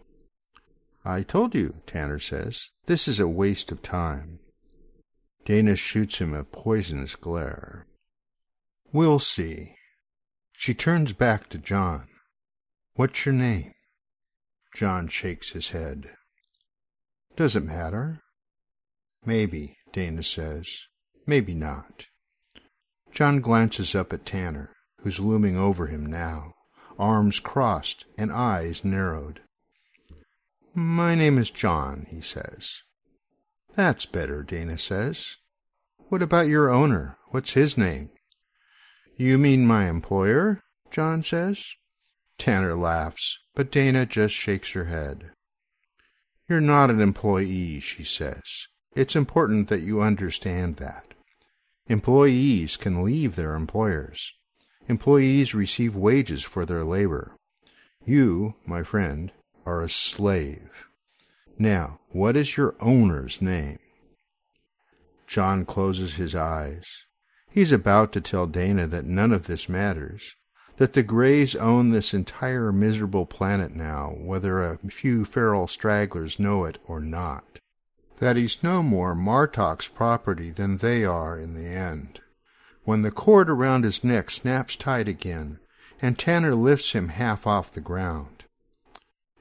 I 1.04 1.22
told 1.22 1.54
you, 1.54 1.76
Tanner 1.86 2.18
says. 2.18 2.70
This 2.86 3.06
is 3.06 3.20
a 3.20 3.28
waste 3.28 3.70
of 3.70 3.82
time. 3.82 4.39
Dana 5.44 5.76
shoots 5.76 6.18
him 6.18 6.34
a 6.34 6.44
poisonous 6.44 7.16
glare. 7.16 7.86
We'll 8.92 9.18
see. 9.18 9.74
She 10.52 10.74
turns 10.74 11.12
back 11.12 11.48
to 11.50 11.58
John. 11.58 12.08
What's 12.94 13.24
your 13.24 13.34
name? 13.34 13.72
John 14.74 15.08
shakes 15.08 15.50
his 15.50 15.70
head. 15.70 16.10
Does 17.36 17.56
it 17.56 17.64
matter? 17.64 18.20
Maybe, 19.24 19.76
Dana 19.92 20.22
says. 20.22 20.86
Maybe 21.26 21.54
not. 21.54 22.06
John 23.12 23.40
glances 23.40 23.94
up 23.94 24.12
at 24.12 24.26
Tanner, 24.26 24.74
who's 25.00 25.18
looming 25.18 25.56
over 25.56 25.86
him 25.86 26.06
now, 26.06 26.54
arms 26.98 27.40
crossed 27.40 28.04
and 28.18 28.30
eyes 28.30 28.84
narrowed. 28.84 29.40
My 30.74 31.14
name 31.14 31.38
is 31.38 31.50
John, 31.50 32.06
he 32.10 32.20
says. 32.20 32.82
That's 33.74 34.06
better, 34.06 34.42
Dana 34.42 34.78
says. 34.78 35.36
What 36.08 36.22
about 36.22 36.48
your 36.48 36.70
owner? 36.70 37.16
What's 37.28 37.52
his 37.52 37.78
name? 37.78 38.10
You 39.16 39.38
mean 39.38 39.66
my 39.66 39.88
employer? 39.88 40.62
John 40.90 41.22
says. 41.22 41.74
Tanner 42.38 42.74
laughs, 42.74 43.38
but 43.54 43.70
Dana 43.70 44.06
just 44.06 44.34
shakes 44.34 44.72
her 44.72 44.86
head. 44.86 45.30
You're 46.48 46.60
not 46.60 46.90
an 46.90 47.00
employee, 47.00 47.80
she 47.80 48.02
says. 48.02 48.66
It's 48.96 49.14
important 49.14 49.68
that 49.68 49.82
you 49.82 50.02
understand 50.02 50.76
that. 50.76 51.04
Employees 51.86 52.76
can 52.76 53.04
leave 53.04 53.36
their 53.36 53.54
employers. 53.54 54.32
Employees 54.88 55.54
receive 55.54 55.94
wages 55.94 56.42
for 56.42 56.64
their 56.64 56.82
labor. 56.82 57.36
You, 58.04 58.56
my 58.66 58.82
friend, 58.82 59.30
are 59.64 59.80
a 59.80 59.88
slave. 59.88 60.88
Now, 61.60 62.00
what 62.08 62.38
is 62.38 62.56
your 62.56 62.74
owner's 62.80 63.42
name? 63.42 63.80
John 65.26 65.66
closes 65.66 66.14
his 66.14 66.34
eyes. 66.34 67.04
He's 67.50 67.70
about 67.70 68.12
to 68.12 68.22
tell 68.22 68.46
Dana 68.46 68.86
that 68.86 69.04
none 69.04 69.30
of 69.30 69.46
this 69.46 69.68
matters, 69.68 70.36
that 70.78 70.94
the 70.94 71.02
Greys 71.02 71.54
own 71.54 71.90
this 71.90 72.14
entire 72.14 72.72
miserable 72.72 73.26
planet 73.26 73.74
now, 73.74 74.14
whether 74.16 74.62
a 74.62 74.78
few 74.90 75.26
feral 75.26 75.68
stragglers 75.68 76.38
know 76.38 76.64
it 76.64 76.78
or 76.86 76.98
not. 76.98 77.58
That 78.20 78.36
he's 78.36 78.62
no 78.62 78.82
more 78.82 79.14
Martok's 79.14 79.86
property 79.86 80.50
than 80.50 80.78
they 80.78 81.04
are 81.04 81.38
in 81.38 81.52
the 81.52 81.68
end. 81.68 82.22
When 82.84 83.02
the 83.02 83.10
cord 83.10 83.50
around 83.50 83.84
his 83.84 84.02
neck 84.02 84.30
snaps 84.30 84.76
tight 84.76 85.08
again, 85.08 85.58
and 86.00 86.18
Tanner 86.18 86.54
lifts 86.54 86.92
him 86.92 87.08
half 87.08 87.46
off 87.46 87.70
the 87.70 87.82
ground. 87.82 88.39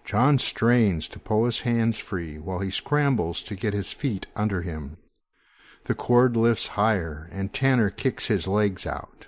John 0.09 0.39
strains 0.39 1.07
to 1.09 1.19
pull 1.19 1.45
his 1.45 1.59
hands 1.59 1.99
free 1.99 2.39
while 2.39 2.61
he 2.61 2.71
scrambles 2.71 3.43
to 3.43 3.53
get 3.53 3.75
his 3.75 3.91
feet 3.91 4.25
under 4.35 4.63
him. 4.63 4.97
The 5.83 5.93
cord 5.93 6.35
lifts 6.35 6.69
higher, 6.69 7.29
and 7.31 7.53
Tanner 7.53 7.91
kicks 7.91 8.25
his 8.25 8.47
legs 8.47 8.87
out. 8.87 9.27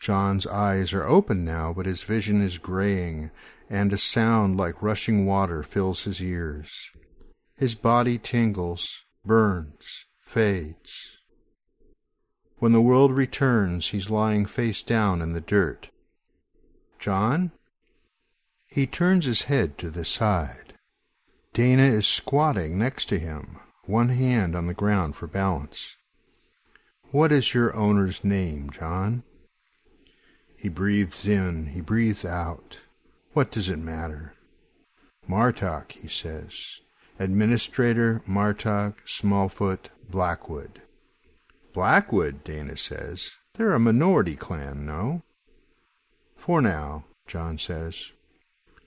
John's 0.00 0.46
eyes 0.46 0.94
are 0.94 1.04
open 1.04 1.44
now, 1.44 1.74
but 1.74 1.84
his 1.84 2.04
vision 2.04 2.40
is 2.40 2.56
graying, 2.56 3.32
and 3.68 3.92
a 3.92 3.98
sound 3.98 4.56
like 4.56 4.82
rushing 4.82 5.26
water 5.26 5.62
fills 5.62 6.04
his 6.04 6.22
ears. 6.22 6.90
His 7.54 7.74
body 7.74 8.16
tingles, 8.16 9.02
burns, 9.26 10.06
fades. 10.18 11.18
When 12.56 12.72
the 12.72 12.80
world 12.80 13.12
returns, 13.12 13.88
he's 13.88 14.08
lying 14.08 14.46
face 14.46 14.80
down 14.80 15.20
in 15.20 15.34
the 15.34 15.42
dirt. 15.42 15.90
John? 16.98 17.52
He 18.72 18.86
turns 18.86 19.26
his 19.26 19.42
head 19.42 19.76
to 19.78 19.90
the 19.90 20.06
side. 20.06 20.72
Dana 21.52 21.82
is 21.82 22.06
squatting 22.06 22.78
next 22.78 23.04
to 23.10 23.18
him, 23.18 23.60
one 23.84 24.08
hand 24.08 24.56
on 24.56 24.66
the 24.66 24.72
ground 24.72 25.14
for 25.14 25.26
balance. 25.26 25.96
What 27.10 27.32
is 27.32 27.52
your 27.52 27.76
owner's 27.76 28.24
name, 28.24 28.70
John? 28.70 29.24
He 30.56 30.70
breathes 30.70 31.26
in, 31.26 31.66
he 31.66 31.82
breathes 31.82 32.24
out. 32.24 32.80
What 33.34 33.50
does 33.50 33.68
it 33.68 33.78
matter? 33.78 34.32
Martok, 35.28 35.92
he 35.92 36.08
says. 36.08 36.80
Administrator 37.18 38.22
Martok 38.26 38.94
Smallfoot 39.06 39.90
Blackwood. 40.08 40.80
Blackwood, 41.74 42.42
Dana 42.42 42.78
says. 42.78 43.32
They're 43.52 43.72
a 43.72 43.78
minority 43.78 44.34
clan, 44.34 44.86
no? 44.86 45.20
For 46.38 46.62
now, 46.62 47.04
John 47.26 47.58
says. 47.58 48.12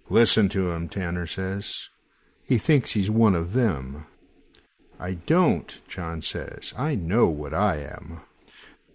Listen 0.09 0.49
to 0.49 0.71
him, 0.71 0.87
Tanner 0.87 1.27
says. 1.27 1.89
He 2.43 2.57
thinks 2.57 2.91
he's 2.91 3.09
one 3.09 3.35
of 3.35 3.53
them. 3.53 4.05
I 4.99 5.13
don't, 5.13 5.79
John 5.87 6.21
says. 6.21 6.73
I 6.77 6.95
know 6.95 7.27
what 7.27 7.53
I 7.53 7.77
am. 7.77 8.21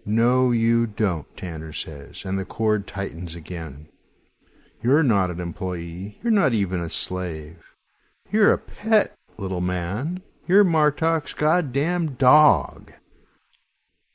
No, 0.07 0.51
you 0.51 0.87
don't, 0.87 1.27
Tanner 1.37 1.73
says, 1.73 2.25
and 2.25 2.39
the 2.39 2.45
cord 2.45 2.87
tightens 2.87 3.35
again. 3.35 3.89
You're 4.83 5.03
not 5.03 5.31
an 5.31 5.41
employee. 5.41 6.19
You're 6.23 6.31
not 6.33 6.55
even 6.55 6.81
a 6.81 6.89
slave. 6.89 7.59
You're 8.31 8.53
a 8.53 8.59
pet, 8.59 9.15
little 9.37 9.61
man. 9.61 10.23
You're 10.47 10.65
Martok's 10.65 11.35
goddamn 11.35 12.15
dog. 12.15 12.93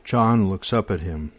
John 0.04 0.50
looks 0.50 0.74
up 0.74 0.90
at 0.90 1.02
him. 1.02 1.34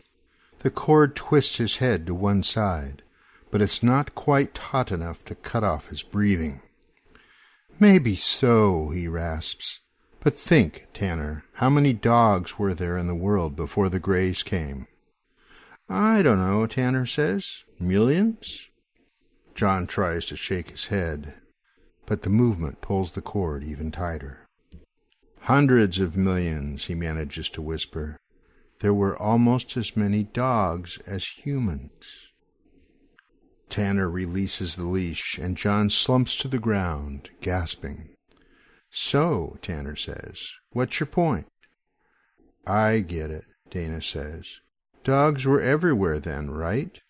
The 0.60 0.70
cord 0.70 1.16
twists 1.16 1.56
his 1.56 1.76
head 1.76 2.06
to 2.06 2.14
one 2.14 2.42
side, 2.42 3.02
but 3.50 3.62
it's 3.62 3.82
not 3.82 4.14
quite 4.14 4.56
hot 4.58 4.90
enough 4.90 5.24
to 5.24 5.34
cut 5.34 5.64
off 5.64 5.88
his 5.88 6.02
breathing. 6.02 6.60
Maybe 7.78 8.16
so, 8.16 8.90
he 8.90 9.06
rasps. 9.08 9.80
But 10.20 10.34
think, 10.34 10.88
Tanner, 10.92 11.44
how 11.54 11.70
many 11.70 11.92
dogs 11.92 12.58
were 12.58 12.74
there 12.74 12.98
in 12.98 13.06
the 13.06 13.14
world 13.14 13.54
before 13.54 13.88
the 13.88 14.00
Greys 14.00 14.42
came? 14.42 14.88
I 15.88 16.22
don't 16.22 16.38
know, 16.38 16.66
Tanner 16.66 17.06
says. 17.06 17.64
Millions? 17.78 18.70
John 19.54 19.86
tries 19.86 20.26
to 20.26 20.36
shake 20.36 20.70
his 20.70 20.86
head, 20.86 21.34
but 22.06 22.22
the 22.22 22.30
movement 22.30 22.80
pulls 22.80 23.12
the 23.12 23.22
cord 23.22 23.62
even 23.62 23.90
tighter. 23.90 24.46
Hundreds 25.40 26.00
of 26.00 26.16
millions, 26.16 26.86
he 26.86 26.94
manages 26.94 27.48
to 27.50 27.62
whisper. 27.62 28.18
There 28.80 28.92
were 28.92 29.16
almost 29.16 29.76
as 29.76 29.96
many 29.96 30.24
dogs 30.24 30.98
as 31.06 31.24
humans. 31.24 32.25
Tanner 33.68 34.10
releases 34.10 34.76
the 34.76 34.84
leash, 34.84 35.38
and 35.38 35.56
John 35.56 35.90
slumps 35.90 36.36
to 36.38 36.48
the 36.48 36.58
ground, 36.58 37.30
gasping. 37.40 38.10
So, 38.90 39.58
Tanner 39.62 39.96
says, 39.96 40.50
what's 40.70 41.00
your 41.00 41.06
point? 41.06 41.46
I 42.66 43.00
get 43.00 43.30
it, 43.30 43.44
Dana 43.70 44.00
says. 44.00 44.60
Dogs 45.04 45.44
were 45.44 45.60
everywhere 45.60 46.18
then, 46.18 46.50
right? 46.50 47.00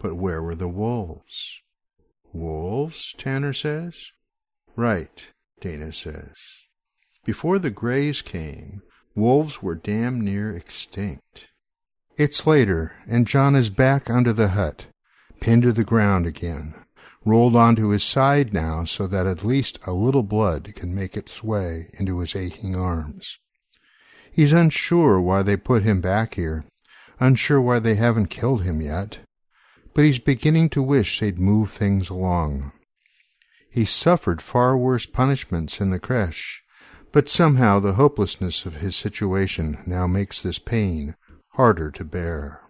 But 0.00 0.14
where 0.14 0.42
were 0.42 0.54
the 0.54 0.68
wolves? 0.68 1.60
Wolves, 2.32 3.14
Tanner 3.18 3.52
says. 3.52 4.10
Right, 4.76 5.26
Dana 5.60 5.92
says. 5.92 6.36
Before 7.24 7.58
the 7.58 7.70
Greys 7.70 8.22
came, 8.22 8.82
wolves 9.14 9.62
were 9.62 9.74
damn 9.74 10.20
near 10.20 10.54
extinct. 10.54 11.48
It's 12.16 12.46
later, 12.46 12.94
and 13.08 13.26
John 13.26 13.54
is 13.54 13.70
back 13.70 14.08
under 14.08 14.32
the 14.32 14.48
hut, 14.48 14.86
pinned 15.40 15.62
to 15.62 15.72
the 15.72 15.84
ground 15.84 16.26
again 16.26 16.74
rolled 17.24 17.54
onto 17.54 17.88
his 17.88 18.02
side 18.02 18.54
now 18.54 18.84
so 18.84 19.06
that 19.06 19.26
at 19.26 19.44
least 19.44 19.78
a 19.86 19.92
little 19.92 20.22
blood 20.22 20.74
can 20.74 20.94
make 20.94 21.16
its 21.16 21.44
way 21.44 21.88
into 21.98 22.20
his 22.20 22.34
aching 22.34 22.74
arms. 22.74 23.38
He's 24.32 24.52
unsure 24.52 25.20
why 25.20 25.42
they 25.42 25.56
put 25.56 25.82
him 25.82 26.00
back 26.00 26.34
here, 26.34 26.64
unsure 27.18 27.60
why 27.60 27.78
they 27.78 27.96
haven't 27.96 28.30
killed 28.30 28.62
him 28.62 28.80
yet, 28.80 29.18
but 29.92 30.04
he's 30.04 30.18
beginning 30.18 30.70
to 30.70 30.82
wish 30.82 31.20
they'd 31.20 31.38
move 31.38 31.70
things 31.70 32.08
along. 32.08 32.72
He 33.70 33.84
suffered 33.84 34.40
far 34.40 34.76
worse 34.76 35.06
punishments 35.06 35.80
in 35.80 35.90
the 35.90 35.98
creche, 35.98 36.62
but 37.12 37.28
somehow 37.28 37.80
the 37.80 37.94
hopelessness 37.94 38.64
of 38.64 38.76
his 38.76 38.96
situation 38.96 39.78
now 39.86 40.06
makes 40.06 40.40
this 40.40 40.58
pain 40.58 41.16
harder 41.50 41.90
to 41.90 42.04
bear. 42.04 42.62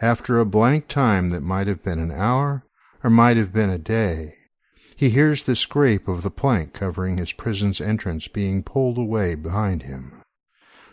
After 0.00 0.38
a 0.38 0.44
blank 0.44 0.88
time 0.88 1.30
that 1.30 1.42
might 1.42 1.66
have 1.66 1.82
been 1.82 1.98
an 1.98 2.12
hour, 2.12 2.64
or 3.02 3.10
might 3.10 3.36
have 3.36 3.52
been 3.52 3.70
a 3.70 3.78
day. 3.78 4.34
He 4.94 5.10
hears 5.10 5.44
the 5.44 5.56
scrape 5.56 6.08
of 6.08 6.22
the 6.22 6.30
plank 6.30 6.72
covering 6.72 7.16
his 7.16 7.32
prison's 7.32 7.80
entrance 7.80 8.28
being 8.28 8.62
pulled 8.62 8.98
away 8.98 9.34
behind 9.34 9.82
him. 9.82 10.22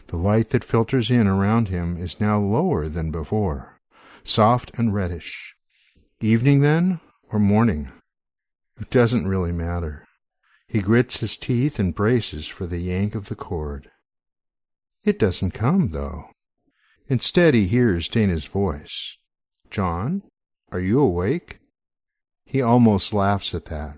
The 0.08 0.18
light 0.18 0.50
that 0.50 0.64
filters 0.64 1.10
in 1.10 1.28
around 1.28 1.70
him 1.70 1.98
is 1.98 2.20
now 2.20 2.40
lower 2.40 2.88
than 2.88 3.12
before, 3.12 3.80
soft 4.24 4.78
and 4.78 4.94
reddish. 4.94 5.56
Evening, 6.20 6.62
then, 6.62 7.00
or 7.32 7.40
morning? 7.40 7.92
It 8.80 8.90
doesn't 8.90 9.28
really 9.28 9.52
matter. 9.52 10.06
He 10.68 10.82
grits 10.82 11.20
his 11.20 11.36
teeth 11.36 11.80
and 11.80 11.96
braces 11.96 12.48
for 12.48 12.66
the 12.66 12.80
yank 12.80 13.16
of 13.16 13.28
the 13.28 13.36
cord. 13.36 13.90
It 15.04 15.20
doesn't 15.20 15.52
come, 15.52 15.90
though. 15.90 16.30
Instead, 17.08 17.54
he 17.54 17.68
hears 17.68 18.08
Dana's 18.08 18.46
voice. 18.46 19.18
John, 19.70 20.24
are 20.72 20.80
you 20.80 21.00
awake? 21.00 21.60
He 22.46 22.62
almost 22.62 23.14
laughs 23.14 23.54
at 23.54 23.66
that. 23.66 23.98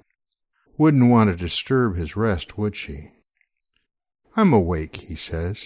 Wouldn't 0.78 1.10
want 1.10 1.30
to 1.30 1.36
disturb 1.36 1.96
his 1.96 2.16
rest, 2.16 2.58
would 2.58 2.76
she? 2.76 3.12
I'm 4.36 4.52
awake, 4.52 4.98
he 4.98 5.16
says. 5.16 5.66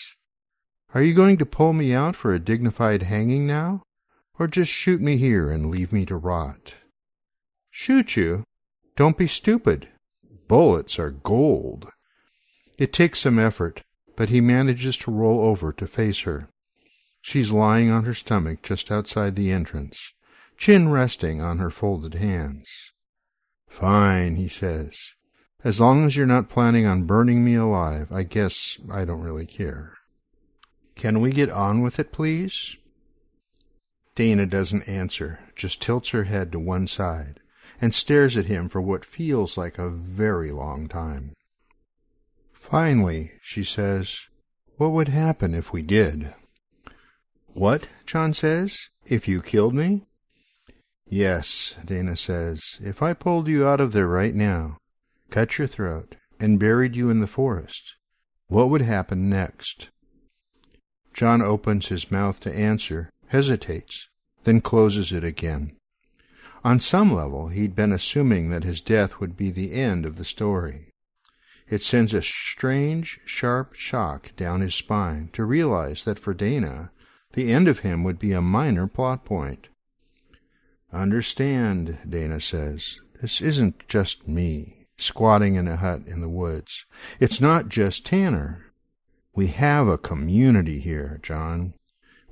Are 0.93 1.01
you 1.01 1.13
going 1.13 1.37
to 1.37 1.45
pull 1.45 1.73
me 1.73 1.93
out 1.93 2.15
for 2.15 2.33
a 2.33 2.39
dignified 2.39 3.03
hanging 3.03 3.47
now, 3.47 3.83
or 4.37 4.47
just 4.47 4.71
shoot 4.71 5.01
me 5.01 5.17
here 5.17 5.51
and 5.51 5.69
leave 5.69 5.93
me 5.93 6.05
to 6.05 6.15
rot? 6.15 6.73
Shoot 7.69 8.15
you? 8.15 8.43
Don't 8.95 9.17
be 9.17 9.27
stupid. 9.27 9.87
Bullets 10.47 10.99
are 10.99 11.11
gold. 11.11 11.89
It 12.77 12.91
takes 12.91 13.19
some 13.19 13.39
effort, 13.39 13.83
but 14.15 14.29
he 14.29 14.41
manages 14.41 14.97
to 14.97 15.11
roll 15.11 15.41
over 15.41 15.71
to 15.73 15.87
face 15.87 16.21
her. 16.21 16.49
She's 17.21 17.51
lying 17.51 17.89
on 17.89 18.05
her 18.05 18.13
stomach 18.13 18.61
just 18.61 18.91
outside 18.91 19.35
the 19.35 19.51
entrance 19.51 20.13
chin 20.59 20.89
resting 20.91 21.39
on 21.39 21.57
her 21.57 21.71
folded 21.71 22.15
hands. 22.15 22.91
Fine, 23.69 24.35
he 24.35 24.49
says. 24.49 25.13
As 25.63 25.79
long 25.79 26.05
as 26.05 26.17
you're 26.17 26.25
not 26.25 26.49
planning 26.49 26.85
on 26.85 27.05
burning 27.05 27.43
me 27.43 27.55
alive, 27.55 28.11
I 28.11 28.23
guess 28.23 28.77
I 28.91 29.05
don't 29.05 29.23
really 29.23 29.45
care. 29.45 29.93
Can 30.95 31.21
we 31.21 31.31
get 31.31 31.49
on 31.49 31.81
with 31.81 31.97
it, 31.97 32.11
please? 32.11 32.75
Dana 34.15 34.45
doesn't 34.45 34.89
answer, 34.89 35.39
just 35.55 35.81
tilts 35.81 36.09
her 36.09 36.25
head 36.25 36.51
to 36.51 36.59
one 36.59 36.87
side 36.87 37.39
and 37.81 37.95
stares 37.95 38.35
at 38.35 38.45
him 38.45 38.67
for 38.67 38.81
what 38.81 39.05
feels 39.05 39.57
like 39.57 39.77
a 39.77 39.89
very 39.89 40.51
long 40.51 40.89
time. 40.89 41.33
Finally, 42.51 43.31
she 43.41 43.63
says, 43.63 44.27
What 44.75 44.91
would 44.91 45.07
happen 45.07 45.55
if 45.55 45.71
we 45.71 45.81
did? 45.81 46.33
What? 47.53 47.89
John 48.05 48.33
says. 48.33 48.89
If 49.05 49.27
you 49.27 49.41
killed 49.41 49.73
me? 49.73 50.05
Yes, 51.07 51.73
Dana 51.83 52.15
says, 52.15 52.77
if 52.79 53.01
I 53.01 53.13
pulled 53.13 53.47
you 53.47 53.67
out 53.67 53.81
of 53.81 53.93
there 53.93 54.07
right 54.07 54.35
now, 54.35 54.77
cut 55.31 55.57
your 55.57 55.67
throat, 55.67 56.15
and 56.39 56.59
buried 56.59 56.95
you 56.95 57.09
in 57.09 57.19
the 57.19 57.27
forest, 57.27 57.95
what 58.47 58.69
would 58.69 58.81
happen 58.81 59.27
next? 59.27 59.89
John 61.13 61.41
opens 61.41 61.87
his 61.87 62.11
mouth 62.11 62.39
to 62.41 62.55
answer, 62.55 63.09
hesitates, 63.27 64.07
then 64.43 64.61
closes 64.61 65.11
it 65.11 65.23
again. 65.23 65.75
On 66.63 66.79
some 66.79 67.11
level, 67.11 67.47
he'd 67.47 67.75
been 67.75 67.91
assuming 67.91 68.51
that 68.51 68.63
his 68.63 68.79
death 68.79 69.19
would 69.19 69.35
be 69.35 69.49
the 69.49 69.73
end 69.73 70.05
of 70.05 70.17
the 70.17 70.25
story. 70.25 70.89
It 71.67 71.81
sends 71.81 72.13
a 72.13 72.21
strange, 72.21 73.19
sharp 73.25 73.73
shock 73.73 74.35
down 74.35 74.61
his 74.61 74.75
spine 74.75 75.29
to 75.33 75.45
realize 75.45 76.03
that 76.03 76.19
for 76.19 76.33
Dana, 76.33 76.91
the 77.33 77.51
end 77.51 77.67
of 77.67 77.79
him 77.79 78.03
would 78.03 78.19
be 78.19 78.31
a 78.31 78.41
minor 78.41 78.87
plot 78.87 79.23
point. 79.25 79.69
Understand, 80.91 81.97
Dana 82.07 82.41
says, 82.41 82.99
this 83.21 83.41
isn't 83.41 83.87
just 83.87 84.27
me, 84.27 84.87
squatting 84.97 85.55
in 85.55 85.67
a 85.67 85.75
hut 85.75 86.01
in 86.07 86.21
the 86.21 86.29
woods. 86.29 86.85
It's 87.19 87.39
not 87.39 87.69
just 87.69 88.05
Tanner. 88.05 88.73
We 89.35 89.47
have 89.47 89.87
a 89.87 89.97
community 89.97 90.79
here, 90.79 91.19
John. 91.21 91.73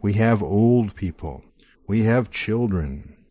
We 0.01 0.13
have 0.13 0.41
old 0.41 0.95
people. 0.95 1.43
We 1.87 2.03
have 2.03 2.31
children. 2.31 3.25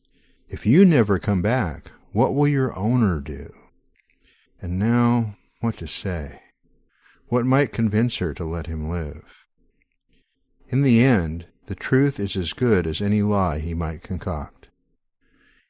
If 0.49 0.65
you 0.65 0.85
never 0.85 1.19
come 1.19 1.43
back, 1.43 1.91
what 2.13 2.35
will 2.35 2.49
your 2.49 2.77
owner 2.79 3.21
do? 3.21 3.53
And 4.61 4.79
now, 4.79 5.37
what 5.61 5.77
to 5.79 5.89
say? 5.89 6.41
What 7.29 7.45
might 7.45 7.73
convince 7.73 8.19
her 8.19 8.33
to 8.35 8.45
let 8.45 8.67
him 8.67 8.89
live? 8.89 9.25
In 10.69 10.83
the 10.83 11.03
end, 11.03 11.47
the 11.67 11.75
truth 11.75 12.19
is 12.19 12.37
as 12.37 12.53
good 12.53 12.87
as 12.87 13.01
any 13.01 13.23
lie 13.23 13.59
he 13.59 13.75
might 13.75 14.03
concoct. 14.03 14.69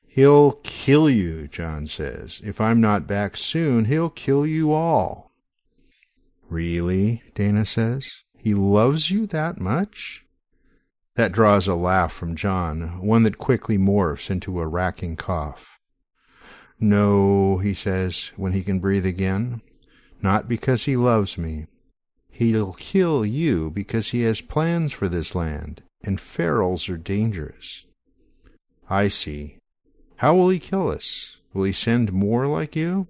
He'll 0.06 0.52
kill 0.62 1.10
you, 1.10 1.46
John 1.48 1.86
says. 1.88 2.40
If 2.42 2.60
I'm 2.60 2.80
not 2.80 3.06
back 3.06 3.36
soon, 3.36 3.84
he'll 3.84 4.08
kill 4.08 4.46
you 4.46 4.72
all. 4.72 5.32
Really? 6.48 7.22
Dana 7.34 7.66
says. 7.66 8.22
He 8.36 8.54
loves 8.54 9.10
you 9.10 9.26
that 9.26 9.60
much? 9.60 10.24
That 11.16 11.32
draws 11.32 11.66
a 11.66 11.74
laugh 11.74 12.12
from 12.12 12.36
John, 12.36 13.04
one 13.04 13.22
that 13.24 13.38
quickly 13.38 13.78
morphs 13.78 14.30
into 14.30 14.60
a 14.60 14.66
racking 14.66 15.16
cough. 15.16 15.78
No, 16.78 17.58
he 17.58 17.74
says, 17.74 18.30
when 18.36 18.52
he 18.52 18.62
can 18.62 18.80
breathe 18.80 19.06
again, 19.06 19.62
not 20.22 20.48
because 20.48 20.84
he 20.84 20.96
loves 20.96 21.38
me. 21.38 21.66
He'll 22.30 22.74
kill 22.74 23.24
you 23.24 23.70
because 23.70 24.08
he 24.08 24.22
has 24.22 24.42
plans 24.42 24.92
for 24.92 25.08
this 25.08 25.34
land, 25.34 25.82
and 26.06 26.18
ferals 26.18 26.88
are 26.88 26.96
dangerous. 26.96 27.84
I 28.88 29.08
see. 29.08 29.58
How 30.16 30.34
will 30.34 30.48
he 30.48 30.58
kill 30.58 30.88
us? 30.88 31.36
Will 31.52 31.64
he 31.64 31.72
send 31.72 32.12
more 32.12 32.46
like 32.46 32.76
you? 32.76 33.08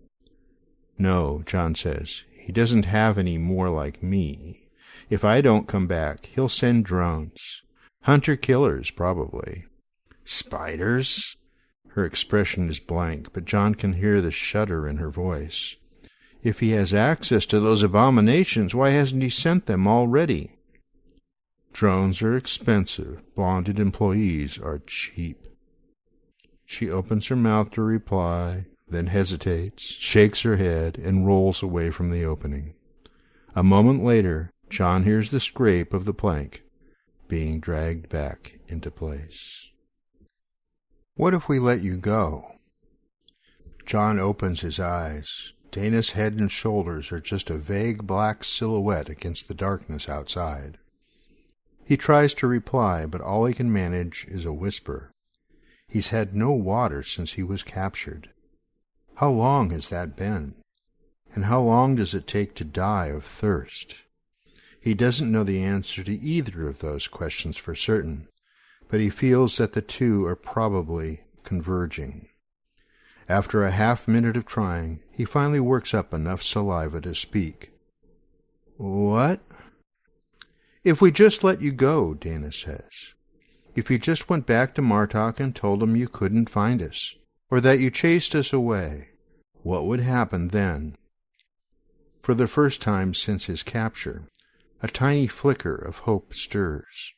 No, 0.98 1.42
John 1.46 1.74
says. 1.74 2.22
He 2.32 2.52
doesn't 2.52 2.84
have 2.84 3.18
any 3.18 3.38
more 3.38 3.68
like 3.68 4.02
me. 4.02 4.68
If 5.10 5.24
I 5.24 5.40
don't 5.40 5.68
come 5.68 5.86
back, 5.86 6.26
he'll 6.26 6.48
send 6.48 6.84
drones. 6.84 7.62
Hunter 8.02 8.36
killers, 8.36 8.90
probably. 8.90 9.64
Spiders? 10.24 11.36
Her 11.88 12.04
expression 12.04 12.68
is 12.68 12.80
blank, 12.80 13.32
but 13.32 13.44
John 13.44 13.74
can 13.74 13.94
hear 13.94 14.20
the 14.20 14.30
shudder 14.30 14.88
in 14.88 14.98
her 14.98 15.10
voice. 15.10 15.76
If 16.42 16.60
he 16.60 16.70
has 16.70 16.94
access 16.94 17.46
to 17.46 17.58
those 17.58 17.82
abominations, 17.82 18.74
why 18.74 18.90
hasn't 18.90 19.22
he 19.22 19.30
sent 19.30 19.66
them 19.66 19.86
already? 19.86 20.55
Drones 21.76 22.22
are 22.22 22.34
expensive. 22.34 23.20
Bonded 23.34 23.78
employees 23.78 24.58
are 24.58 24.80
cheap. 24.86 25.46
She 26.64 26.90
opens 26.90 27.26
her 27.26 27.36
mouth 27.36 27.70
to 27.72 27.82
reply, 27.82 28.64
then 28.88 29.08
hesitates, 29.08 29.82
shakes 29.82 30.40
her 30.40 30.56
head, 30.56 30.96
and 30.96 31.26
rolls 31.26 31.62
away 31.62 31.90
from 31.90 32.10
the 32.10 32.24
opening. 32.24 32.76
A 33.54 33.62
moment 33.62 34.02
later, 34.02 34.50
John 34.70 35.02
hears 35.02 35.28
the 35.28 35.38
scrape 35.38 35.92
of 35.92 36.06
the 36.06 36.14
plank 36.14 36.62
being 37.28 37.60
dragged 37.60 38.08
back 38.08 38.58
into 38.68 38.90
place. 38.90 39.68
What 41.16 41.34
if 41.34 41.46
we 41.46 41.58
let 41.58 41.82
you 41.82 41.98
go? 41.98 42.52
John 43.84 44.18
opens 44.18 44.60
his 44.60 44.80
eyes. 44.80 45.52
Dana's 45.72 46.12
head 46.12 46.36
and 46.36 46.50
shoulders 46.50 47.12
are 47.12 47.20
just 47.20 47.50
a 47.50 47.58
vague 47.58 48.06
black 48.06 48.44
silhouette 48.44 49.10
against 49.10 49.46
the 49.46 49.54
darkness 49.54 50.08
outside. 50.08 50.78
He 51.86 51.96
tries 51.96 52.34
to 52.34 52.48
reply, 52.48 53.06
but 53.06 53.20
all 53.20 53.46
he 53.46 53.54
can 53.54 53.72
manage 53.72 54.26
is 54.28 54.44
a 54.44 54.52
whisper. 54.52 55.12
He's 55.88 56.08
had 56.08 56.34
no 56.34 56.50
water 56.50 57.04
since 57.04 57.34
he 57.34 57.44
was 57.44 57.62
captured. 57.62 58.30
How 59.14 59.30
long 59.30 59.70
has 59.70 59.88
that 59.90 60.16
been? 60.16 60.56
And 61.32 61.44
how 61.44 61.60
long 61.60 61.94
does 61.94 62.12
it 62.12 62.26
take 62.26 62.56
to 62.56 62.64
die 62.64 63.06
of 63.06 63.24
thirst? 63.24 64.02
He 64.80 64.94
doesn't 64.94 65.30
know 65.30 65.44
the 65.44 65.62
answer 65.62 66.02
to 66.02 66.12
either 66.12 66.68
of 66.68 66.80
those 66.80 67.06
questions 67.06 67.56
for 67.56 67.76
certain, 67.76 68.26
but 68.88 69.00
he 69.00 69.08
feels 69.08 69.56
that 69.56 69.72
the 69.74 69.80
two 69.80 70.26
are 70.26 70.36
probably 70.36 71.20
converging. 71.44 72.28
After 73.28 73.62
a 73.62 73.70
half 73.70 74.08
minute 74.08 74.36
of 74.36 74.44
trying, 74.44 75.02
he 75.12 75.24
finally 75.24 75.60
works 75.60 75.94
up 75.94 76.12
enough 76.12 76.42
saliva 76.42 77.00
to 77.02 77.14
speak. 77.14 77.70
What? 78.76 79.40
If 80.86 81.00
we 81.00 81.10
just 81.10 81.42
let 81.42 81.60
you 81.60 81.72
go, 81.72 82.14
Dana 82.14 82.52
says. 82.52 83.14
If 83.74 83.90
you 83.90 83.98
just 83.98 84.30
went 84.30 84.46
back 84.46 84.72
to 84.76 84.82
Martok 84.82 85.40
and 85.40 85.52
told 85.52 85.82
him 85.82 85.96
you 85.96 86.06
couldn't 86.06 86.48
find 86.48 86.80
us, 86.80 87.16
or 87.50 87.60
that 87.60 87.80
you 87.80 87.90
chased 87.90 88.36
us 88.36 88.52
away, 88.52 89.08
what 89.64 89.84
would 89.84 89.98
happen 89.98 90.46
then? 90.46 90.96
For 92.20 92.34
the 92.34 92.46
first 92.46 92.80
time 92.80 93.14
since 93.14 93.46
his 93.46 93.64
capture, 93.64 94.28
a 94.80 94.86
tiny 94.86 95.26
flicker 95.26 95.74
of 95.74 96.06
hope 96.06 96.32
stirs. 96.32 97.14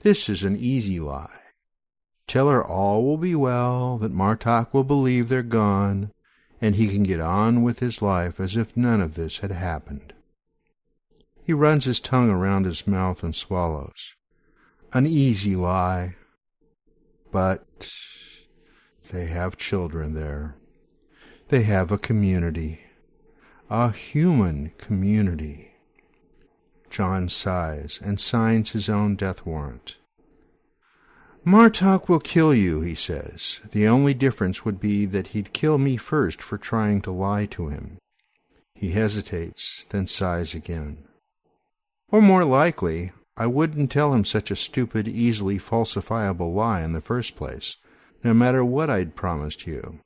This 0.00 0.28
is 0.28 0.42
an 0.42 0.56
easy 0.56 0.98
lie. 0.98 1.42
Tell 2.26 2.48
her 2.48 2.64
all 2.66 3.04
will 3.04 3.18
be 3.18 3.36
well, 3.36 3.98
that 3.98 4.12
Martok 4.12 4.74
will 4.74 4.82
believe 4.82 5.28
they're 5.28 5.44
gone, 5.44 6.10
and 6.60 6.74
he 6.74 6.88
can 6.88 7.04
get 7.04 7.20
on 7.20 7.62
with 7.62 7.78
his 7.78 8.02
life 8.02 8.40
as 8.40 8.56
if 8.56 8.76
none 8.76 9.00
of 9.00 9.14
this 9.14 9.38
had 9.38 9.52
happened. 9.52 10.12
He 11.52 11.54
runs 11.54 11.84
his 11.84 12.00
tongue 12.00 12.30
around 12.30 12.64
his 12.64 12.86
mouth 12.86 13.22
and 13.22 13.34
swallows. 13.34 14.14
An 14.94 15.06
easy 15.06 15.54
lie. 15.54 16.16
But 17.30 17.92
they 19.10 19.26
have 19.26 19.58
children 19.58 20.14
there. 20.14 20.56
They 21.48 21.64
have 21.64 21.92
a 21.92 21.98
community. 21.98 22.84
A 23.68 23.90
human 23.90 24.72
community. 24.78 25.72
John 26.88 27.28
sighs 27.28 28.00
and 28.02 28.18
signs 28.18 28.70
his 28.70 28.88
own 28.88 29.16
death 29.16 29.44
warrant. 29.44 29.98
Martok 31.44 32.08
will 32.08 32.18
kill 32.18 32.54
you, 32.54 32.80
he 32.80 32.94
says. 32.94 33.60
The 33.72 33.86
only 33.86 34.14
difference 34.14 34.64
would 34.64 34.80
be 34.80 35.04
that 35.04 35.26
he'd 35.28 35.52
kill 35.52 35.76
me 35.76 35.98
first 35.98 36.40
for 36.40 36.56
trying 36.56 37.02
to 37.02 37.10
lie 37.10 37.44
to 37.44 37.68
him. 37.68 37.98
He 38.74 38.92
hesitates, 38.92 39.86
then 39.90 40.06
sighs 40.06 40.54
again. 40.54 41.08
Or 42.12 42.22
more 42.22 42.44
likely, 42.44 43.10
I 43.36 43.46
wouldn't 43.46 43.90
tell 43.90 44.14
him 44.14 44.24
such 44.24 44.52
a 44.52 44.56
stupid, 44.56 45.08
easily 45.08 45.58
falsifiable 45.58 46.54
lie 46.54 46.82
in 46.82 46.92
the 46.92 47.00
first 47.00 47.34
place, 47.34 47.78
no 48.22 48.32
matter 48.32 48.64
what 48.64 48.88
I'd 48.88 49.16
promised 49.16 49.66
you. 49.66 49.98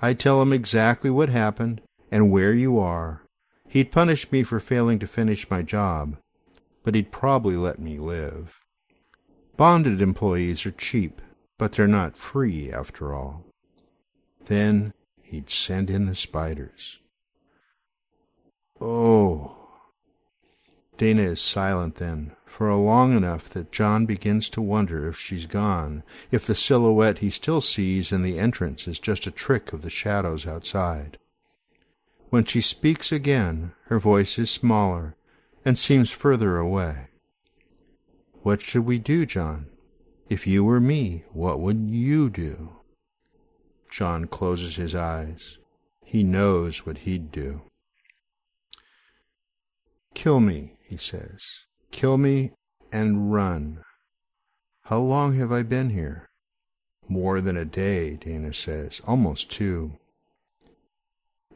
I'd 0.00 0.20
tell 0.20 0.40
him 0.40 0.52
exactly 0.52 1.10
what 1.10 1.28
happened 1.30 1.80
and 2.12 2.30
where 2.30 2.54
you 2.54 2.78
are, 2.78 3.22
He'd 3.70 3.92
punish 3.92 4.32
me 4.32 4.42
for 4.42 4.58
failing 4.58 4.98
to 4.98 5.06
finish 5.06 5.48
my 5.48 5.62
job, 5.62 6.16
but 6.82 6.96
he'd 6.96 7.12
probably 7.12 7.54
let 7.54 7.78
me 7.78 7.98
live. 8.00 8.58
Bonded 9.56 10.00
employees 10.00 10.66
are 10.66 10.72
cheap, 10.72 11.22
but 11.56 11.72
they're 11.72 11.86
not 11.86 12.16
free 12.16 12.72
after 12.72 13.14
all. 13.14 13.44
Then 14.46 14.92
he'd 15.22 15.50
send 15.50 15.88
in 15.88 16.06
the 16.06 16.16
spiders. 16.16 16.98
Oh. 18.80 19.59
Dana 21.00 21.22
is 21.22 21.40
silent 21.40 21.94
then, 21.94 22.32
for 22.44 22.70
long 22.74 23.16
enough 23.16 23.48
that 23.48 23.72
John 23.72 24.04
begins 24.04 24.50
to 24.50 24.60
wonder 24.60 25.08
if 25.08 25.18
she's 25.18 25.46
gone, 25.46 26.02
if 26.30 26.46
the 26.46 26.54
silhouette 26.54 27.20
he 27.20 27.30
still 27.30 27.62
sees 27.62 28.12
in 28.12 28.22
the 28.22 28.38
entrance 28.38 28.86
is 28.86 28.98
just 28.98 29.26
a 29.26 29.30
trick 29.30 29.72
of 29.72 29.80
the 29.80 29.88
shadows 29.88 30.46
outside. 30.46 31.16
When 32.28 32.44
she 32.44 32.60
speaks 32.60 33.12
again, 33.12 33.72
her 33.86 33.98
voice 33.98 34.38
is 34.38 34.50
smaller 34.50 35.16
and 35.64 35.78
seems 35.78 36.10
further 36.10 36.58
away. 36.58 37.06
What 38.42 38.60
should 38.60 38.84
we 38.84 38.98
do, 38.98 39.24
John? 39.24 39.70
If 40.28 40.46
you 40.46 40.64
were 40.64 40.80
me, 40.80 41.24
what 41.32 41.60
would 41.60 41.88
you 41.88 42.28
do? 42.28 42.76
John 43.90 44.26
closes 44.26 44.76
his 44.76 44.94
eyes. 44.94 45.56
He 46.04 46.22
knows 46.22 46.84
what 46.84 46.98
he'd 46.98 47.32
do. 47.32 47.62
Kill 50.12 50.40
me, 50.40 50.74
he 50.90 50.96
says. 50.96 51.40
Kill 51.92 52.18
me 52.18 52.50
and 52.92 53.32
run. 53.32 53.82
How 54.82 54.98
long 54.98 55.36
have 55.36 55.52
I 55.52 55.62
been 55.62 55.90
here? 55.90 56.28
More 57.08 57.40
than 57.40 57.56
a 57.56 57.64
day, 57.64 58.16
Dana 58.16 58.52
says, 58.52 59.00
almost 59.06 59.50
two. 59.50 59.98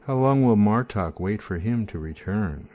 How 0.07 0.15
long 0.15 0.45
will 0.45 0.55
Martok 0.55 1.19
wait 1.19 1.41
for 1.41 1.59
him 1.59 1.85
to 1.87 1.99
return? 1.99 2.69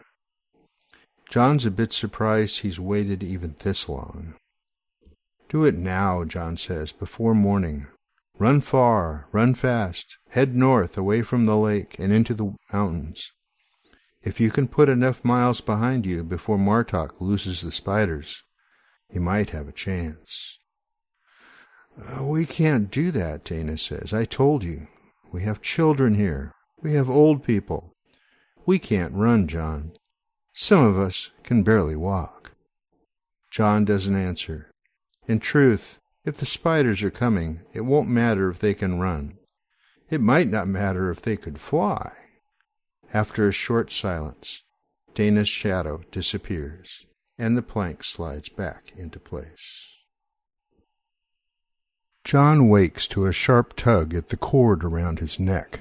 John's 1.31 1.65
a 1.65 1.71
bit 1.71 1.95
surprised 1.95 2.61
he's 2.61 2.79
waited 2.79 3.23
even 3.23 3.57
this 3.61 3.89
long. 3.89 4.35
Do 5.49 5.65
it 5.65 5.77
now, 5.77 6.25
John 6.25 6.59
says, 6.59 6.93
before 6.93 7.35
morning. 7.35 7.87
Run 8.39 8.61
far, 8.61 9.29
run 9.33 9.55
fast, 9.55 10.19
head 10.31 10.55
north 10.55 10.99
away 10.99 11.23
from 11.23 11.47
the 11.47 11.57
lake 11.57 11.99
and 11.99 12.13
into 12.13 12.35
the 12.35 12.55
mountains. 12.73 13.33
If 14.23 14.39
you 14.39 14.51
can 14.51 14.69
put 14.69 14.89
enough 14.91 15.25
miles 15.25 15.61
behind 15.63 16.05
you 16.05 16.23
before 16.23 16.59
Martok 16.59 17.21
loses 17.21 17.63
the 17.63 17.73
spiders, 17.73 18.43
you 19.11 19.21
might 19.21 19.51
have 19.51 19.67
a 19.67 19.73
chance. 19.73 20.59
Uh, 21.99 22.25
we 22.25 22.45
can't 22.45 22.91
do 22.91 23.11
that, 23.13 23.45
Dana 23.45 23.79
says. 23.79 24.13
I 24.13 24.25
told 24.25 24.63
you. 24.63 24.89
We 25.33 25.43
have 25.43 25.63
children 25.63 26.17
here. 26.17 26.53
We 26.83 26.95
have 26.95 27.09
old 27.09 27.45
people. 27.45 27.95
We 28.67 28.79
can't 28.79 29.15
run, 29.15 29.49
John. 29.49 29.93
Some 30.53 30.85
of 30.85 30.99
us 30.99 31.31
can 31.43 31.63
barely 31.63 31.97
walk. 31.97 32.53
John 33.51 33.85
doesn't 33.85 34.15
answer. 34.15 34.71
In 35.27 35.41
truth, 35.41 35.99
if 36.25 36.37
the 36.37 36.47
spiders 36.47 37.03
are 37.03 37.11
coming, 37.11 37.61
it 37.73 37.83
won't 37.83 38.09
matter 38.09 38.51
if 38.51 38.59
they 38.59 38.75
can 38.75 39.01
run. 39.01 39.39
It 40.11 40.21
might 40.21 40.49
not 40.49 40.69
matter 40.69 41.11
if 41.11 41.23
they 41.23 41.37
could 41.37 41.59
fly. 41.59 42.13
After 43.13 43.49
a 43.49 43.53
short 43.53 43.91
silence, 43.91 44.63
Dana's 45.15 45.49
shadow 45.49 46.03
disappears, 46.13 47.07
and 47.37 47.57
the 47.57 47.63
plank 47.63 48.05
slides 48.05 48.49
back 48.49 48.93
into 48.97 49.19
place. 49.19 49.91
John 52.23 52.69
wakes 52.69 53.09
to 53.09 53.27
a 53.27 53.33
sharp 53.33 53.75
tug 53.75 54.15
at 54.15 54.29
the 54.29 54.37
cord 54.37 54.85
around 54.85 55.19
his 55.19 55.41
neck. 55.41 55.81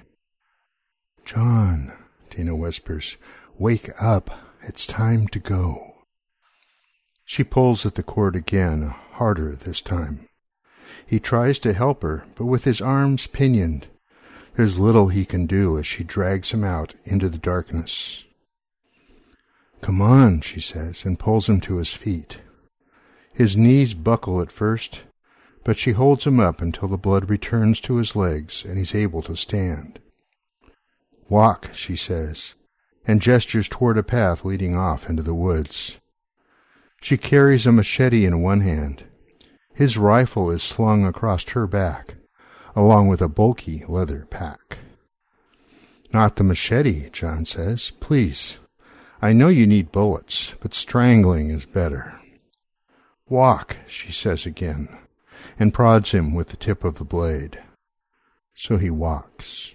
John, 1.24 1.94
Dana 2.32 2.56
whispers, 2.56 3.18
wake 3.58 3.90
up. 4.02 4.32
It's 4.64 4.88
time 4.88 5.28
to 5.28 5.40
go. 5.40 6.06
She 7.26 7.44
pulls 7.44 7.86
at 7.86 7.94
the 7.94 8.04
cord 8.04 8.36
again, 8.36 8.94
harder 9.12 9.56
this 9.56 9.82
time. 9.82 10.28
He 11.06 11.20
tries 11.20 11.60
to 11.60 11.74
help 11.74 12.02
her, 12.02 12.24
but 12.36 12.46
with 12.46 12.64
his 12.64 12.82
arms 12.82 13.28
pinioned, 13.28 13.88
there's 14.56 14.80
little 14.80 15.08
he 15.08 15.26
can 15.26 15.46
do 15.46 15.78
as 15.78 15.88
she 15.88 16.04
drags 16.04 16.52
him 16.52 16.64
out 16.64 16.94
into 17.06 17.30
the 17.30 17.38
darkness. 17.38 18.26
Come 19.82 20.02
on, 20.02 20.42
she 20.42 20.60
says, 20.60 21.06
and 21.06 21.18
pulls 21.18 21.48
him 21.48 21.62
to 21.62 21.78
his 21.78 21.94
feet. 21.94 22.40
His 23.34 23.56
knees 23.56 23.94
buckle 23.94 24.42
at 24.42 24.52
first, 24.52 25.02
but 25.64 25.78
she 25.78 25.92
holds 25.92 26.26
him 26.26 26.40
up 26.40 26.62
until 26.62 26.88
the 26.88 26.98
blood 26.98 27.30
returns 27.30 27.80
to 27.82 27.96
his 27.98 28.16
legs 28.16 28.66
and 28.66 28.78
he's 28.78 28.96
able 28.96 29.22
to 29.24 29.36
stand. 29.36 30.00
Walk, 31.30 31.70
she 31.74 31.96
says, 31.96 32.56
and 33.06 33.22
gestures 33.22 33.70
toward 33.70 33.98
a 33.98 34.04
path 34.04 34.44
leading 34.44 34.76
off 34.76 35.10
into 35.10 35.24
the 35.24 35.36
woods. 35.36 35.98
She 37.02 37.18
carries 37.18 37.66
a 37.66 37.72
machete 37.72 38.26
in 38.26 38.42
one 38.42 38.62
hand. 38.62 39.06
His 39.74 39.98
rifle 39.98 40.52
is 40.52 40.62
slung 40.62 41.06
across 41.06 41.48
her 41.50 41.66
back, 41.66 42.16
along 42.80 43.10
with 43.10 43.22
a 43.22 43.28
bulky 43.28 43.84
leather 43.90 44.26
pack. 44.30 44.78
Not 46.14 46.38
the 46.38 46.46
machete, 46.46 47.10
John 47.10 47.46
says. 47.46 47.92
Please. 48.00 48.56
I 49.22 49.34
know 49.34 49.50
you 49.50 49.68
need 49.68 49.92
bullets, 49.92 50.54
but 50.62 50.74
strangling 50.74 51.50
is 51.50 51.66
better. 51.66 52.22
Walk, 53.28 53.76
she 53.86 54.14
says 54.14 54.46
again, 54.46 54.88
and 55.60 55.74
prods 55.74 56.12
him 56.12 56.34
with 56.34 56.48
the 56.48 56.58
tip 56.58 56.86
of 56.86 56.96
the 56.96 57.04
blade. 57.04 57.62
So 58.56 58.78
he 58.78 58.90
walks. 58.90 59.74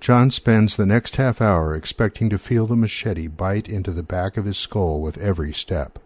John 0.00 0.30
spends 0.30 0.76
the 0.76 0.84
next 0.84 1.16
half 1.16 1.40
hour 1.40 1.74
expecting 1.74 2.28
to 2.28 2.38
feel 2.38 2.66
the 2.66 2.76
machete 2.76 3.26
bite 3.26 3.70
into 3.70 3.90
the 3.90 4.02
back 4.02 4.36
of 4.36 4.44
his 4.44 4.58
skull 4.58 5.00
with 5.00 5.16
every 5.16 5.54
step. 5.54 5.98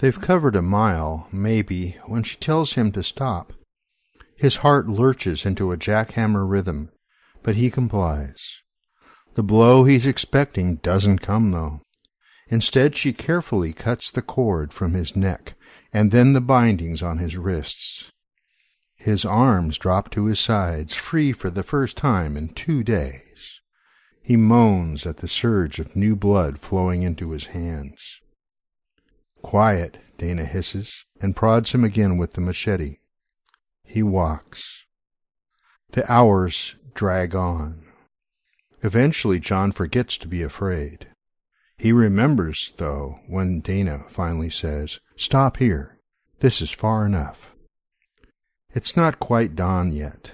They've 0.00 0.20
covered 0.20 0.56
a 0.56 0.62
mile, 0.62 1.28
maybe, 1.30 1.98
when 2.06 2.24
she 2.24 2.36
tells 2.36 2.72
him 2.72 2.90
to 2.92 3.04
stop. 3.04 3.52
His 4.36 4.56
heart 4.56 4.88
lurches 4.88 5.46
into 5.46 5.72
a 5.72 5.76
jackhammer 5.76 6.48
rhythm, 6.48 6.90
but 7.42 7.56
he 7.56 7.70
complies. 7.70 8.58
The 9.34 9.42
blow 9.42 9.84
he's 9.84 10.06
expecting 10.06 10.76
doesn't 10.76 11.20
come, 11.20 11.50
though. 11.50 11.82
Instead, 12.48 12.96
she 12.96 13.12
carefully 13.12 13.72
cuts 13.72 14.10
the 14.10 14.22
cord 14.22 14.72
from 14.72 14.92
his 14.92 15.16
neck 15.16 15.54
and 15.94 16.10
then 16.10 16.32
the 16.32 16.40
bindings 16.40 17.02
on 17.02 17.18
his 17.18 17.36
wrists. 17.36 18.10
His 18.96 19.24
arms 19.24 19.78
drop 19.78 20.10
to 20.10 20.26
his 20.26 20.40
sides, 20.40 20.94
free 20.94 21.32
for 21.32 21.50
the 21.50 21.62
first 21.62 21.96
time 21.96 22.36
in 22.36 22.48
two 22.48 22.82
days. 22.82 23.60
He 24.20 24.36
moans 24.36 25.06
at 25.06 25.18
the 25.18 25.28
surge 25.28 25.78
of 25.78 25.94
new 25.94 26.16
blood 26.16 26.58
flowing 26.58 27.02
into 27.02 27.30
his 27.30 27.46
hands. 27.46 28.20
Quiet, 29.42 29.98
Dana 30.18 30.44
hisses, 30.44 31.04
and 31.20 31.36
prods 31.36 31.72
him 31.72 31.84
again 31.84 32.16
with 32.16 32.32
the 32.32 32.40
machete. 32.40 32.96
He 33.84 34.02
walks. 34.02 34.84
The 35.92 36.10
hours 36.10 36.74
drag 36.94 37.34
on. 37.34 37.84
Eventually, 38.82 39.38
John 39.38 39.72
forgets 39.72 40.18
to 40.18 40.28
be 40.28 40.42
afraid. 40.42 41.08
He 41.76 41.92
remembers, 41.92 42.72
though, 42.76 43.20
when 43.26 43.60
Dana 43.60 44.04
finally 44.08 44.50
says, 44.50 45.00
Stop 45.16 45.58
here. 45.58 45.98
This 46.40 46.60
is 46.60 46.70
far 46.70 47.06
enough. 47.06 47.52
It's 48.74 48.96
not 48.96 49.20
quite 49.20 49.54
dawn 49.54 49.92
yet, 49.92 50.32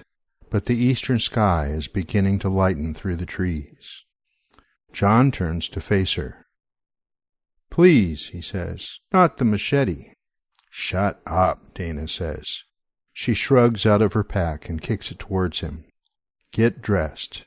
but 0.49 0.65
the 0.65 0.75
eastern 0.75 1.19
sky 1.19 1.67
is 1.67 1.87
beginning 1.87 2.39
to 2.39 2.49
lighten 2.49 2.93
through 2.93 3.15
the 3.15 3.25
trees. 3.25 4.03
John 4.91 5.31
turns 5.31 5.69
to 5.69 5.79
face 5.79 6.13
her. 6.13 6.45
Please, 7.69 8.27
he 8.27 8.41
says, 8.41 8.99
not 9.13 9.37
the 9.37 9.45
machete. 9.45 10.13
Shut 10.69 11.21
up, 11.25 11.73
Dana 11.73 12.07
says. 12.07 12.63
She 13.13 13.33
shrugs 13.33 13.85
out 13.85 14.01
of 14.01 14.13
her 14.13 14.23
pack 14.23 14.69
and 14.69 14.81
kicks 14.81 15.11
it 15.11 15.19
towards 15.19 15.59
him. 15.59 15.85
Get 16.51 16.81
dressed. 16.81 17.45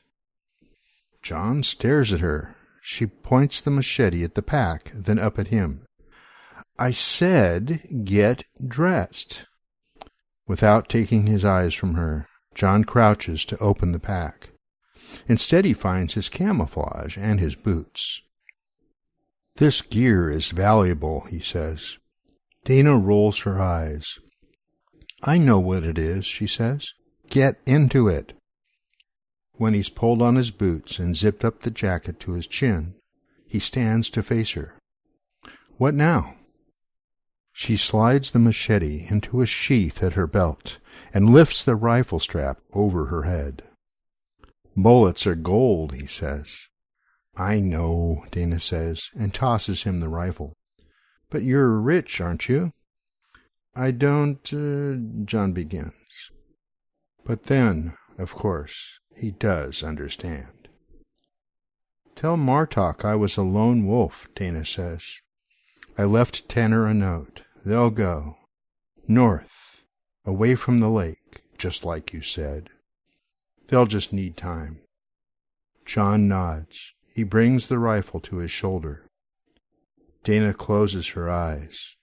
John 1.21 1.63
stares 1.63 2.13
at 2.13 2.19
her. 2.19 2.55
She 2.81 3.07
points 3.07 3.61
the 3.61 3.71
machete 3.71 4.23
at 4.23 4.35
the 4.35 4.43
pack, 4.43 4.91
then 4.93 5.17
up 5.17 5.39
at 5.39 5.47
him. 5.47 5.85
I 6.77 6.91
said 6.91 8.03
get 8.03 8.43
dressed. 8.65 9.45
Without 10.47 10.89
taking 10.89 11.25
his 11.25 11.43
eyes 11.43 11.73
from 11.73 11.95
her, 11.95 12.27
John 12.53 12.83
crouches 12.83 13.43
to 13.45 13.57
open 13.57 13.91
the 13.91 13.99
pack. 13.99 14.49
Instead, 15.27 15.65
he 15.65 15.73
finds 15.73 16.13
his 16.13 16.29
camouflage 16.29 17.17
and 17.17 17.39
his 17.39 17.55
boots. 17.55 18.21
This 19.55 19.81
gear 19.81 20.29
is 20.29 20.51
valuable, 20.51 21.21
he 21.21 21.39
says. 21.39 21.97
Dana 22.65 22.97
rolls 22.97 23.39
her 23.39 23.59
eyes. 23.59 24.19
I 25.23 25.37
know 25.37 25.59
what 25.59 25.83
it 25.83 25.97
is, 25.97 26.25
she 26.25 26.47
says. 26.47 26.91
Get 27.29 27.59
into 27.65 28.07
it. 28.07 28.33
When 29.53 29.73
he's 29.73 29.89
pulled 29.89 30.21
on 30.21 30.35
his 30.35 30.51
boots 30.51 30.99
and 30.99 31.15
zipped 31.15 31.45
up 31.45 31.61
the 31.61 31.71
jacket 31.71 32.19
to 32.21 32.33
his 32.33 32.47
chin, 32.47 32.95
he 33.47 33.59
stands 33.59 34.09
to 34.11 34.23
face 34.23 34.51
her. 34.51 34.75
What 35.77 35.93
now? 35.93 36.35
She 37.53 37.77
slides 37.77 38.31
the 38.31 38.39
machete 38.39 39.05
into 39.09 39.41
a 39.41 39.45
sheath 39.45 40.03
at 40.03 40.13
her 40.13 40.27
belt 40.27 40.77
and 41.13 41.29
lifts 41.29 41.63
the 41.63 41.77
rifle 41.77 42.19
strap 42.19 42.59
over 42.73 43.05
her 43.05 43.23
head. 43.23 43.63
Bullets 44.75 45.25
are 45.25 45.35
gold, 45.35 45.93
he 45.93 46.05
says. 46.05 46.57
I 47.37 47.61
know, 47.61 48.25
Dana 48.31 48.59
says, 48.59 49.09
and 49.13 49.33
tosses 49.33 49.83
him 49.83 50.01
the 50.01 50.09
rifle. 50.09 50.53
But 51.29 51.43
you're 51.43 51.79
rich, 51.79 52.19
aren't 52.19 52.49
you? 52.49 52.73
I 53.75 53.91
don't, 53.91 54.53
uh, 54.53 55.25
John 55.25 55.51
begins. 55.51 56.31
But 57.25 57.43
then, 57.43 57.97
of 58.17 58.33
course, 58.33 58.99
he 59.15 59.31
does 59.31 59.83
understand. 59.83 60.69
Tell 62.15 62.37
Martok 62.37 63.03
I 63.03 63.15
was 63.15 63.35
a 63.35 63.41
lone 63.41 63.85
wolf, 63.85 64.27
Dana 64.35 64.65
says. 64.65 65.17
I 65.97 66.05
left 66.05 66.47
Tanner 66.47 66.87
a 66.87 66.93
note. 66.93 67.41
They'll 67.65 67.89
go. 67.89 68.37
North, 69.07 69.83
away 70.25 70.55
from 70.55 70.79
the 70.79 70.89
lake, 70.89 71.41
just 71.57 71.83
like 71.83 72.13
you 72.13 72.21
said. 72.21 72.69
They'll 73.67 73.85
just 73.85 74.13
need 74.13 74.37
time. 74.37 74.79
John 75.85 76.27
nods. 76.27 76.93
He 77.13 77.23
brings 77.23 77.67
the 77.67 77.79
rifle 77.79 78.19
to 78.21 78.37
his 78.37 78.51
shoulder. 78.51 79.07
Dana 80.23 80.53
closes 80.53 81.09
her 81.09 81.29
eyes. 81.29 81.94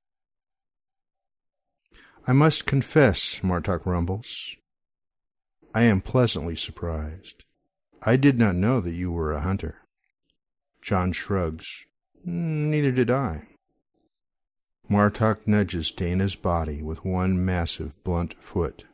I 2.25 2.33
must 2.33 2.66
confess, 2.66 3.41
Martok 3.43 3.85
rumbles. 3.85 4.57
I 5.75 5.83
am 5.83 6.01
pleasantly 6.01 6.55
surprised. 6.55 7.43
I 8.01 8.16
did 8.16 8.39
not 8.39 8.55
know 8.55 8.81
that 8.81 8.95
you 8.95 9.11
were 9.11 9.33
a 9.33 9.41
hunter. 9.41 9.79
John 10.81 11.12
shrugs. 11.12 11.85
Mm, 12.27 12.70
neither 12.70 12.93
did 12.93 13.11
I. 13.11 13.49
Martok 14.89 15.47
nudges 15.47 15.91
Dana's 15.91 16.37
body 16.37 16.81
with 16.81 17.05
one 17.05 17.45
massive 17.45 18.01
blunt 18.05 18.35
foot. 18.41 18.85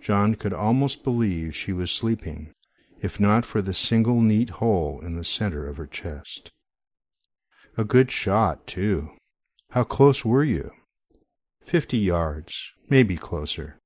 John 0.00 0.34
could 0.34 0.54
almost 0.54 1.04
believe 1.04 1.54
she 1.54 1.72
was 1.72 1.90
sleeping, 1.90 2.54
if 3.00 3.20
not 3.20 3.44
for 3.44 3.60
the 3.60 3.74
single 3.74 4.22
neat 4.22 4.50
hole 4.50 5.00
in 5.02 5.16
the 5.16 5.24
center 5.24 5.66
of 5.66 5.76
her 5.76 5.86
chest. 5.86 6.50
A 7.76 7.84
good 7.84 8.10
shot, 8.10 8.66
too. 8.66 9.10
How 9.70 9.84
close 9.84 10.24
were 10.24 10.44
you? 10.44 10.70
Fifty 11.68 11.98
yards, 11.98 12.72
maybe 12.88 13.18
closer. 13.18 13.78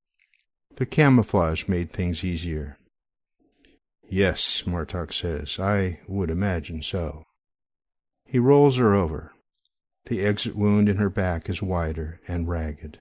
The 0.77 0.85
camouflage 0.85 1.67
made 1.67 1.91
things 1.91 2.23
easier. 2.23 2.77
Yes, 4.07 4.63
Martok 4.65 5.11
says, 5.11 5.59
I 5.59 5.99
would 6.07 6.29
imagine 6.29 6.81
so. 6.81 7.25
He 8.25 8.39
rolls 8.39 8.77
her 8.77 8.93
over. 8.93 9.33
The 10.05 10.21
exit 10.21 10.55
wound 10.55 10.87
in 10.87 10.95
her 10.95 11.09
back 11.09 11.49
is 11.49 11.61
wider 11.61 12.21
and 12.25 12.47
ragged. 12.47 12.99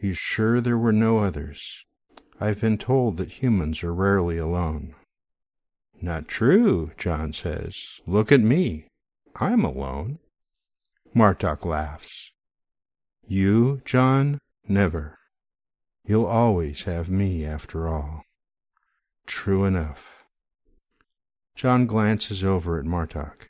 He's 0.00 0.18
sure 0.18 0.60
there 0.60 0.76
were 0.76 0.90
no 0.90 1.18
others. 1.18 1.84
I've 2.40 2.60
been 2.60 2.78
told 2.78 3.18
that 3.18 3.40
humans 3.40 3.84
are 3.84 3.94
rarely 3.94 4.36
alone. 4.36 4.96
Not 6.02 6.26
true, 6.26 6.90
John 6.98 7.32
says. 7.32 8.00
Look 8.04 8.32
at 8.32 8.40
me. 8.40 8.88
I'm 9.36 9.64
alone. 9.64 10.18
Martok 11.14 11.64
laughs. 11.64 12.32
You, 13.28 13.82
John, 13.84 14.38
never. 14.68 15.18
You'll 16.04 16.26
always 16.26 16.84
have 16.84 17.08
me 17.08 17.44
after 17.44 17.88
all. 17.88 18.22
True 19.26 19.64
enough. 19.64 20.24
John 21.56 21.86
glances 21.86 22.44
over 22.44 22.78
at 22.78 22.84
Martok. 22.84 23.48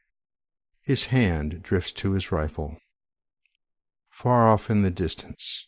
His 0.81 1.07
hand 1.07 1.62
drifts 1.62 1.93
to 1.93 2.12
his 2.12 2.33
rifle. 2.33 2.79
Far 4.09 4.49
off 4.49 4.70
in 4.70 4.81
the 4.81 4.91
distance, 4.91 5.66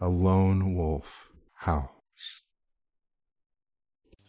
a 0.00 0.08
lone 0.08 0.76
wolf 0.76 1.30
howls. 1.54 2.42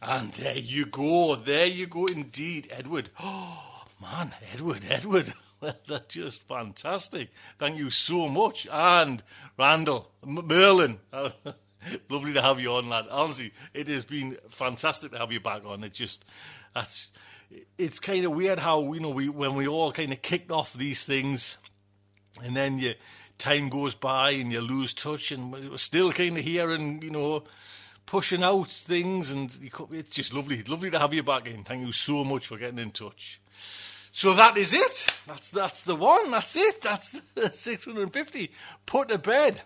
And 0.01 0.33
there 0.33 0.57
you 0.57 0.87
go, 0.87 1.35
there 1.35 1.67
you 1.67 1.85
go 1.85 2.07
indeed, 2.07 2.69
Edward. 2.71 3.11
Oh, 3.19 3.83
man, 4.01 4.33
Edward, 4.51 4.87
Edward. 4.89 5.33
That's 5.87 6.07
just 6.07 6.41
fantastic. 6.47 7.29
Thank 7.59 7.77
you 7.77 7.89
so 7.89 8.27
much. 8.27 8.67
And 8.71 9.23
Randal, 9.57 10.11
Merlin, 10.23 10.99
oh, 11.13 11.31
lovely 12.09 12.33
to 12.33 12.41
have 12.41 12.59
you 12.59 12.73
on, 12.73 12.89
lad. 12.89 13.05
Honestly, 13.09 13.51
it 13.73 13.87
has 13.87 14.05
been 14.05 14.37
fantastic 14.49 15.11
to 15.11 15.17
have 15.17 15.31
you 15.31 15.39
back 15.39 15.65
on. 15.65 15.83
It's 15.83 15.97
just, 15.97 16.25
that's, 16.73 17.11
it's 17.77 17.99
kind 17.99 18.25
of 18.25 18.31
weird 18.31 18.59
how, 18.59 18.93
you 18.93 18.99
know, 18.99 19.09
we, 19.09 19.29
when 19.29 19.55
we 19.55 19.67
all 19.67 19.91
kind 19.91 20.11
of 20.11 20.21
kicked 20.21 20.51
off 20.51 20.73
these 20.73 21.05
things 21.05 21.57
and 22.43 22.55
then 22.55 22.79
you, 22.79 22.93
time 23.37 23.69
goes 23.69 23.95
by 23.95 24.31
and 24.31 24.51
you 24.51 24.61
lose 24.61 24.93
touch 24.93 25.31
and 25.31 25.51
we're 25.51 25.77
still 25.77 26.11
kind 26.11 26.37
of 26.37 26.43
here 26.43 26.71
and, 26.71 27.03
you 27.03 27.09
know, 27.09 27.43
pushing 28.05 28.43
out 28.43 28.69
things, 28.69 29.31
and 29.31 29.57
it's 29.91 30.09
just 30.09 30.33
lovely, 30.33 30.63
lovely 30.63 30.91
to 30.91 30.99
have 30.99 31.13
you 31.13 31.23
back 31.23 31.47
in. 31.47 31.63
Thank 31.63 31.85
you 31.85 31.91
so 31.91 32.23
much 32.23 32.47
for 32.47 32.57
getting 32.57 32.79
in 32.79 32.91
touch. 32.91 33.41
So 34.15 34.33
that 34.33 34.55
is 34.55 34.73
it. 34.73 35.13
That's 35.27 35.51
that's 35.51 35.83
the 35.83 35.93
one. 35.93 36.31
That's 36.31 36.55
it. 36.55 36.81
That's 36.81 37.11
the 37.35 37.49
650 37.53 38.49
put 38.85 39.09
to 39.09 39.17
bed. 39.17 39.61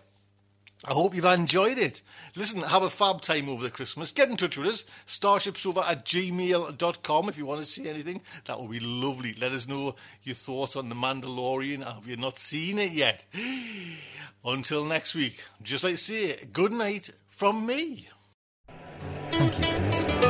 I 0.84 0.92
hope 0.92 1.14
you've 1.14 1.24
enjoyed 1.24 1.78
it. 1.78 2.02
Listen, 2.34 2.62
have 2.62 2.82
a 2.82 2.90
fab 2.90 3.20
time 3.20 3.48
over 3.48 3.62
the 3.62 3.70
Christmas. 3.70 4.10
Get 4.10 4.28
in 4.28 4.36
touch 4.36 4.58
with 4.58 4.66
us, 4.66 4.84
starshipsofa 5.06 5.84
at 5.86 6.04
gmail.com 6.04 7.28
if 7.28 7.38
you 7.38 7.46
want 7.46 7.60
to 7.60 7.66
see 7.66 7.88
anything. 7.88 8.22
That 8.46 8.60
would 8.60 8.72
be 8.72 8.80
lovely. 8.80 9.34
Let 9.34 9.52
us 9.52 9.68
know 9.68 9.94
your 10.24 10.34
thoughts 10.34 10.74
on 10.74 10.88
The 10.88 10.96
Mandalorian. 10.96 11.84
Have 11.84 12.08
you 12.08 12.16
not 12.16 12.36
seen 12.36 12.80
it 12.80 12.90
yet? 12.90 13.26
Until 14.44 14.84
next 14.84 15.14
week, 15.14 15.44
just 15.62 15.84
like 15.84 15.94
to 15.94 15.96
say, 15.96 16.48
good 16.52 16.72
night 16.72 17.10
from 17.28 17.66
me. 17.66 18.08
Thank 19.26 19.58
you 19.60 19.64
for 19.64 19.78
listening. 19.78 20.29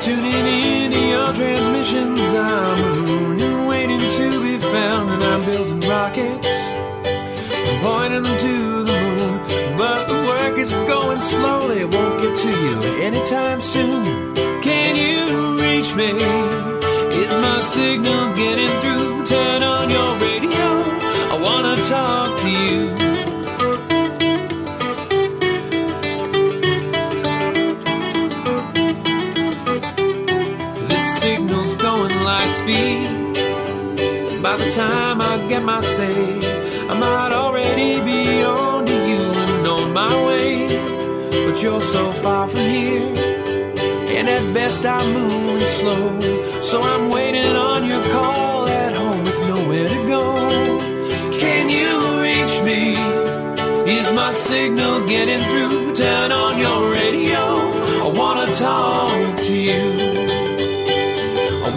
I'm 0.00 0.06
tuning 0.06 0.46
into 0.46 0.98
your 0.98 1.30
transmissions. 1.34 2.32
I'm 2.32 3.38
a 3.38 3.68
waiting 3.68 4.00
to 4.00 4.42
be 4.42 4.56
found. 4.56 5.10
And 5.10 5.22
I'm 5.22 5.44
building 5.44 5.80
rockets 5.86 6.46
and 6.46 7.82
pointing 7.82 8.22
them 8.22 8.38
to 8.38 8.84
the 8.84 8.92
moon. 8.92 9.76
But 9.76 10.06
the 10.06 10.14
work 10.14 10.56
is 10.56 10.72
going 10.72 11.20
slowly. 11.20 11.80
It 11.80 11.90
won't 11.90 12.22
get 12.22 12.34
to 12.34 12.48
you 12.48 12.82
anytime 13.02 13.60
soon. 13.60 14.34
Can 14.62 14.96
you 14.96 15.60
reach 15.60 15.94
me? 15.94 16.12
Is 17.20 17.36
my 17.36 17.60
signal 17.60 18.34
getting 18.36 18.80
through? 18.80 19.26
Turn 19.26 19.62
on 19.62 19.90
your 19.90 20.16
radio. 20.16 20.66
I 21.30 21.38
wanna 21.42 21.76
talk 21.84 22.40
to 22.40 22.48
you. 22.48 23.19
Going 31.74 32.14
light 32.24 32.52
speed. 32.54 34.42
By 34.42 34.56
the 34.56 34.70
time 34.70 35.20
I 35.20 35.46
get 35.48 35.62
my 35.62 35.82
say, 35.82 36.38
I 36.88 36.94
might 36.98 37.32
already 37.32 38.00
be 38.00 38.42
on 38.42 38.86
to 38.86 38.92
you 38.92 39.22
and 39.44 39.66
on 39.66 39.92
my 39.92 40.14
way. 40.26 40.68
But 41.46 41.62
you're 41.62 41.82
so 41.82 42.12
far 42.12 42.48
from 42.48 42.60
here, 42.60 43.12
and 44.16 44.28
at 44.28 44.54
best 44.54 44.84
I'm 44.86 45.12
moving 45.12 45.66
slow. 45.66 46.62
So 46.62 46.82
I'm 46.82 47.10
waiting 47.10 47.54
on 47.54 47.84
your 47.86 48.02
call 48.10 48.66
at 48.66 48.94
home 48.94 49.24
with 49.24 49.40
nowhere 49.48 49.88
to 49.88 50.06
go. 50.06 50.22
Can 51.38 51.68
you 51.68 52.20
reach 52.20 52.62
me? 52.62 52.96
Is 53.98 54.12
my 54.12 54.32
signal 54.32 55.06
getting 55.06 55.42
through? 55.50 55.94
Turn 55.94 56.32
on 56.32 56.58
your 56.58 56.90
radio. 56.90 57.42
I 58.04 58.08
wanna 58.08 58.54
talk 58.54 59.42
to 59.44 59.54
you. 59.54 60.09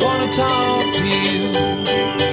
I 0.04 0.06
wanna 0.06 0.32
talk 0.34 0.98
to 0.98 1.08
you. 1.08 2.33